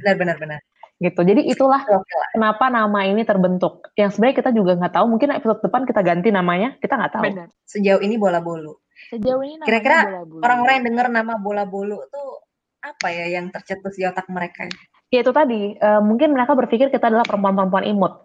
Benar 0.00 0.14
benar 0.20 0.36
benar. 0.36 0.60
gitu. 0.96 1.20
Jadi 1.20 1.44
itulah 1.52 1.84
kenapa 2.32 2.72
nama 2.72 3.04
ini 3.04 3.20
terbentuk. 3.24 3.92
Yang 4.00 4.16
sebenarnya 4.16 4.36
kita 4.40 4.50
juga 4.56 4.72
nggak 4.80 4.94
tahu. 4.96 5.06
Mungkin 5.12 5.28
episode 5.36 5.60
depan 5.60 5.84
kita 5.84 6.00
ganti 6.00 6.32
namanya. 6.32 6.76
Kita 6.80 6.96
nggak 6.96 7.12
tahu. 7.12 7.24
Benar. 7.28 7.48
Sejauh 7.68 8.00
ini 8.00 8.16
bola 8.16 8.40
bolu. 8.40 8.80
Sejauh 9.12 9.44
ini 9.44 9.60
Kira-kira 9.60 10.08
bola 10.08 10.22
bulu. 10.24 10.40
Orang-orang 10.40 10.74
yang 10.80 10.86
dengar 10.88 11.06
nama 11.12 11.34
bola 11.36 11.68
bolu 11.68 12.00
tuh 12.08 12.40
apa 12.80 13.12
ya 13.12 13.28
yang 13.28 13.52
tercetus 13.52 13.92
di 13.92 14.08
otak 14.08 14.24
mereka? 14.32 14.72
Ya 15.12 15.20
itu 15.20 15.32
tadi. 15.36 15.76
eh, 15.76 16.00
mungkin 16.00 16.32
mereka 16.32 16.56
berpikir 16.56 16.88
kita 16.88 17.12
adalah 17.12 17.28
perempuan-perempuan 17.28 17.84
imut. 17.92 18.24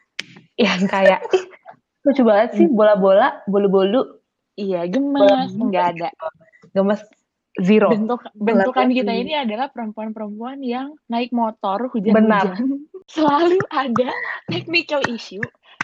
yang 0.60 0.84
kayak 0.84 1.24
lucu 2.04 2.22
banget 2.28 2.60
sih 2.60 2.68
bola-bola, 2.68 3.40
bolu-bolu, 3.48 4.22
Iya, 4.52 4.84
gemes, 4.84 5.48
enggak 5.56 5.96
ada. 5.96 6.08
Gemes 6.72 7.00
zero. 7.60 7.92
Bentuk 7.92 8.24
bentukan 8.32 8.88
Bola 8.88 8.96
kita 8.96 9.12
ini 9.12 9.32
adalah 9.36 9.68
perempuan-perempuan 9.68 10.64
yang 10.64 10.96
naik 11.12 11.30
motor 11.36 11.92
hujan-hujan. 11.92 12.24
Benar. 12.24 12.46
Selalu 13.12 13.60
ada 13.68 14.08
technical 14.48 15.04
issue, 15.10 15.42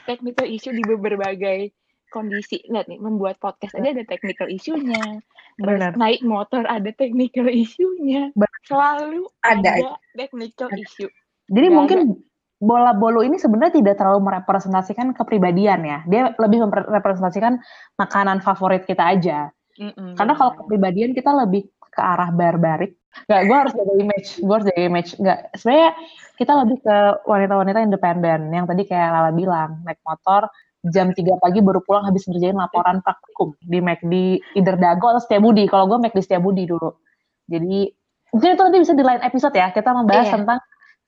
technical 0.08 0.48
issue 0.48 0.72
di 0.72 0.82
berbagai 0.86 1.72
kondisi. 2.08 2.64
Lihat 2.72 2.88
nih, 2.88 3.00
membuat 3.02 3.36
podcast 3.42 3.76
aja 3.76 3.92
ada 3.92 4.04
technical 4.08 4.48
issue-nya. 4.48 5.20
Benar. 5.58 5.98
naik 5.98 6.22
motor 6.22 6.62
ada 6.70 6.94
technical 6.94 7.50
issue-nya. 7.50 8.30
Selalu 8.70 9.26
Ada. 9.42 9.74
ada 9.74 9.90
technical 10.14 10.70
issue. 10.78 11.10
Jadi 11.50 11.66
Nggak 11.66 11.74
mungkin 11.74 11.98
bola 12.58 12.94
bolu 12.94 13.26
ini 13.26 13.42
sebenarnya 13.42 13.82
tidak 13.82 13.98
terlalu 13.98 14.22
merepresentasikan 14.22 15.10
kepribadian 15.18 15.82
ya. 15.82 15.98
Dia 16.06 16.22
lebih 16.38 16.62
merepresentasikan 16.70 17.58
makanan 17.98 18.38
favorit 18.38 18.86
kita 18.86 19.02
aja. 19.02 19.50
Mm-mm, 19.78 20.18
Karena 20.18 20.34
kalau 20.34 20.52
kepribadian 20.58 21.14
kita 21.14 21.30
lebih 21.32 21.70
ke 21.88 22.00
arah 22.02 22.30
barbarik. 22.30 22.94
Gak, 23.26 23.42
gue 23.50 23.56
harus 23.56 23.72
jaga 23.74 23.94
image. 23.98 24.28
Gue 24.38 24.54
harus 24.54 24.66
jaga 24.70 24.82
image. 24.84 25.10
Gak, 25.18 25.38
sebenarnya 25.58 25.90
kita 26.38 26.52
lebih 26.62 26.78
ke 26.82 26.96
wanita-wanita 27.26 27.78
independen. 27.82 28.40
Yang 28.54 28.66
tadi 28.70 28.82
kayak 28.86 29.08
Lala 29.10 29.30
bilang, 29.34 29.82
naik 29.82 29.98
motor 30.06 30.46
jam 30.86 31.10
3 31.10 31.42
pagi 31.42 31.58
baru 31.58 31.82
pulang 31.82 32.06
habis 32.06 32.22
ngerjain 32.30 32.54
laporan 32.54 33.02
praktikum 33.02 33.58
di 33.58 33.82
McD 33.82 34.14
either 34.54 34.78
Dago 34.78 35.10
atau 35.10 35.22
Setiabudi. 35.22 35.66
Kalau 35.66 35.90
gue 35.90 35.98
McD 35.98 36.22
Setiabudi 36.22 36.70
dulu. 36.70 36.94
Jadi 37.50 37.90
mungkin 38.30 38.48
itu 38.54 38.62
nanti 38.62 38.78
bisa 38.78 38.94
di 38.94 39.02
lain 39.02 39.20
episode 39.24 39.54
ya. 39.58 39.74
Kita 39.74 39.90
membahas 39.90 40.30
Iya. 40.30 40.34
tentang 40.38 40.58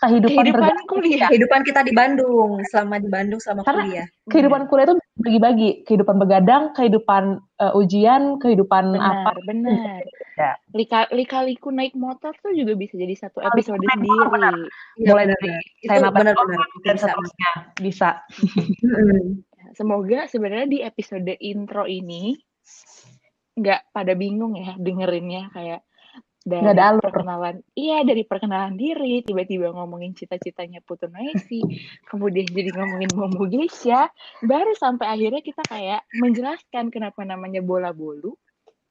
kehidupan, 0.00 0.42
Kehidupan 0.42 0.76
kuliah. 0.84 1.28
Kehidupan 1.28 1.60
kita 1.62 1.80
di 1.80 1.92
Bandung, 1.92 2.64
selama 2.66 2.96
di 2.96 3.06
Bandung 3.06 3.36
selama 3.36 3.62
Karena- 3.62 3.84
kuliah. 3.84 4.06
kehidupan 4.26 4.62
kuliah 4.66 4.86
itu 4.86 4.96
bagi-bagi 5.16 5.68
kehidupan 5.84 6.16
begadang 6.16 6.62
kehidupan 6.72 7.24
eh, 7.56 7.72
ujian 7.74 8.36
kehidupan 8.36 8.94
apa 8.94 9.36
Benar, 9.44 9.76
benar. 9.76 10.00
Ya. 10.34 10.52
Lika, 10.72 11.04
lika-liku 11.10 11.68
naik 11.68 11.92
motor 11.92 12.32
tuh 12.34 12.50
juga 12.50 12.72
bisa 12.72 12.96
jadi 12.96 13.12
satu 13.14 13.44
episode 13.44 13.76
naik 13.76 13.92
sendiri. 13.94 14.08
motor, 14.10 14.28
benar. 14.32 14.54
Iya, 14.96 15.06
mulai 15.06 15.24
benar. 15.26 15.36
dari 15.36 15.52
saya 15.82 15.98
otot 16.00 16.24
itu 16.24 16.78
dan 16.80 16.94
bisa. 16.96 17.04
seterusnya 17.04 17.50
bisa 17.76 18.10
Mm-mm. 18.80 19.22
Semoga 19.70 20.20
sebenarnya 20.26 20.66
di 20.66 20.78
episode 20.80 21.30
intro 21.38 21.84
ini 21.84 22.34
nggak 23.54 23.92
pada 23.92 24.12
bingung 24.14 24.56
ya 24.56 24.72
dengerinnya 24.74 25.52
kayak 25.52 25.84
dari 26.40 26.64
Nggak 26.64 26.76
ada 26.76 26.85
alur. 26.88 27.03
perkenalan 27.05 27.55
iya 27.76 28.00
dari 28.00 28.22
perkenalan 28.24 28.74
diri 28.74 29.20
tiba-tiba 29.20 29.76
ngomongin 29.76 30.16
cita-citanya 30.16 30.81
Putu 30.81 31.07
Naisi 31.07 31.61
kemudian 32.09 32.48
jadi 32.48 32.72
ngomongin 32.72 33.11
Momo 33.12 33.44
Geisha 33.44 34.09
baru 34.40 34.72
sampai 34.72 35.07
akhirnya 35.12 35.44
kita 35.44 35.61
kayak 35.68 36.00
menjelaskan 36.16 36.88
kenapa 36.88 37.22
namanya 37.24 37.61
bola 37.61 37.92
bolu 37.92 38.35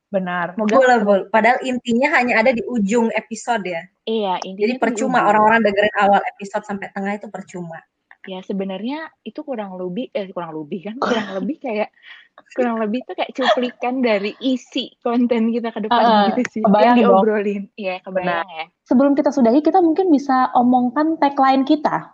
benar 0.09 0.57
Bola 0.57 1.05
bola. 1.05 1.21
Padahal 1.29 1.61
intinya 1.61 2.09
hanya 2.17 2.41
ada 2.41 2.49
di 2.49 2.65
ujung 2.65 3.13
episode 3.13 3.61
ya. 3.61 3.85
iya 4.05 4.41
intinya 4.41 4.65
Jadi 4.65 4.73
percuma 4.81 5.21
orang-orang 5.21 5.61
dengerin 5.61 5.95
awal 6.01 6.21
episode 6.33 6.65
sampai 6.65 6.89
tengah 6.89 7.13
itu 7.13 7.29
percuma. 7.29 7.77
ya 8.27 8.43
sebenarnya 8.43 9.09
itu 9.23 9.39
kurang 9.41 9.79
lebih 9.79 10.11
eh 10.11 10.27
kurang 10.29 10.51
lebih 10.53 10.91
kan 10.91 10.95
kurang 11.07 11.29
lebih 11.39 11.55
kayak 11.61 11.89
kurang 12.51 12.77
lebih 12.77 13.03
tuh 13.03 13.13
kayak 13.13 13.31
cuplikan 13.31 13.99
dari 13.99 14.33
isi 14.39 14.91
konten 14.99 15.49
kita 15.49 15.69
ke 15.69 15.79
depan 15.81 15.99
Ah, 15.99 16.25
gitu 16.29 16.41
sih 16.49 16.61
kebayang 16.61 16.95
yang 16.95 17.07
dong. 17.07 17.21
diobrolin. 17.21 17.63
Iya 17.73 17.95
kebayang 18.01 18.47
ya. 18.47 18.65
Sebelum 18.83 19.11
kita 19.13 19.29
sudahi 19.29 19.59
kita 19.59 19.79
mungkin 19.79 20.07
bisa 20.07 20.49
omongkan 20.53 21.17
tagline 21.17 21.63
kita. 21.63 22.13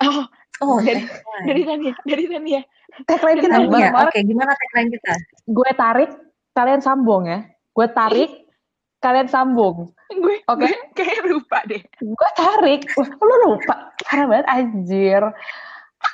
Oh 0.00 0.24
Oh, 0.60 0.78
Dari- 0.86 1.02
tagline. 1.02 1.44
dari 1.44 1.62
Tania 1.64 1.92
dari 2.04 2.24
Tania. 2.26 2.60
Tagline 3.04 3.38
kita 3.40 3.54
Tania. 3.60 3.88
Oke, 4.02 4.18
gimana 4.22 4.52
tagline 4.54 4.90
kita? 4.92 5.14
gue 5.44 5.70
tarik 5.74 6.10
kalian 6.52 6.80
sambung 6.80 7.22
ya. 7.24 7.42
Gue 7.70 7.86
tarik 7.88 8.30
kalian 8.98 9.26
sambung. 9.26 9.90
Gue 10.06 10.40
Oke. 10.46 10.64
gue 10.64 10.72
kayak 10.94 11.26
lupa 11.26 11.58
deh. 11.66 11.82
Gue 11.98 12.30
tarik. 12.32 12.86
Wah, 12.94 13.08
lu 13.10 13.34
lupa. 13.44 13.90
Parah 14.00 14.24
banget 14.24 14.46
anjir 14.46 15.22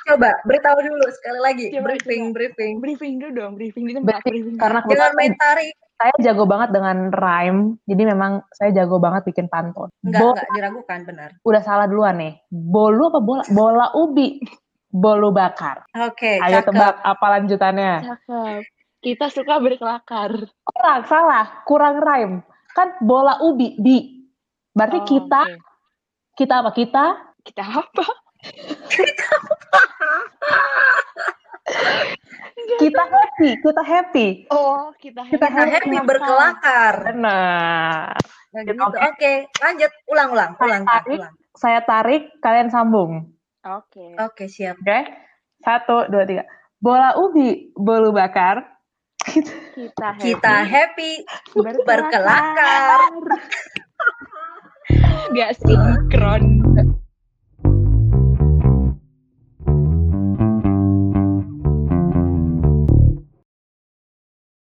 Coba 0.01 0.29
beritahu 0.43 0.79
dulu 0.81 1.05
sekali 1.11 1.39
lagi. 1.39 1.65
Coba, 1.69 1.85
briefing, 1.87 2.23
briefing. 2.31 2.73
briefing 2.79 3.13
dulu 3.17 3.31
dong 3.31 3.53
briefing. 3.53 3.85
Di 3.85 3.93
tempat 3.93 4.07
Berarti 4.17 4.29
briefing. 4.29 4.55
karena 4.57 4.79
kebetulan 4.81 5.13
main 5.13 5.33
tarik. 5.35 5.73
saya 5.93 6.17
jago 6.17 6.49
banget 6.49 6.73
dengan 6.73 6.97
rhyme 7.13 7.77
jadi 7.85 8.03
memang 8.09 8.31
saya 8.51 8.73
jago 8.73 8.97
banget 8.97 9.21
bikin 9.23 9.45
pantun. 9.45 9.93
Enggak, 10.01 10.17
Bo- 10.19 10.33
enggak 10.33 10.49
diragukan 10.51 10.99
benar. 11.05 11.29
udah 11.41 11.61
salah 11.61 11.85
duluan 11.85 12.17
nih. 12.17 12.33
Bolu 12.49 13.03
apa 13.07 13.19
bola? 13.19 13.43
Bola 13.47 13.85
ubi. 13.93 14.41
Bolu 14.89 15.29
bakar. 15.29 15.85
Oke, 16.03 16.41
ayo 16.41 16.59
cakep. 16.59 16.73
tebak 16.73 16.95
apa 16.99 17.25
lanjutannya? 17.31 17.93
Cakep. 18.01 18.61
Kita 18.99 19.25
suka 19.29 19.55
berkelakar. 19.57 20.33
Kurang 20.61 21.01
salah. 21.05 21.45
Kurang 21.63 21.95
rhyme. 21.97 22.35
Kan 22.73 22.97
bola 22.99 23.37
ubi 23.39 23.77
bi. 23.77 24.25
Berarti 24.71 24.99
Oh, 24.99 25.05
kita 25.05 25.41
oke. 25.43 25.57
kita 26.33 26.53
apa? 26.59 26.69
Kita? 26.71 27.05
Kita 27.41 27.63
apa 27.63 28.05
kita 32.81 33.03
happy 33.03 33.49
kita 33.57 33.81
happy 33.81 34.27
oh 34.49 34.89
kita 34.97 35.21
Kita 35.25 35.47
Kita 35.47 35.63
happy 35.63 35.97
berkelakar. 36.01 36.95
benar 37.07 38.17
Nah, 38.51 38.61
gitu. 38.67 38.83
Oke. 38.83 38.99
Oke, 38.99 39.31
lanjut. 39.57 39.91
Ulang, 40.05 40.29
ulang, 40.29 40.51
ulang, 40.59 40.83
Kak, 40.83 41.05
Tarik. 41.05 41.17
ulang. 41.17 41.33
saya 41.53 41.79
tarik 41.81 42.23
kalian 42.39 42.67
sambung 42.67 43.31
oke 43.61 44.05
Oke, 44.19 44.45
siap. 44.45 44.75
oke 44.75 44.99
satu 45.61 46.09
dua 46.09 46.23
tiga 46.25 46.43
bola 46.77 47.15
ubi 47.15 47.71
bolu 47.73 48.11
bakar 48.11 48.65
kita 49.21 50.07
happy 50.11 50.33
Kita 50.33 50.55
happy 50.65 51.11
berkelakar 51.53 51.85
berkelakar. 51.85 52.99
Gak 55.31 55.51
sinkron 55.55 56.43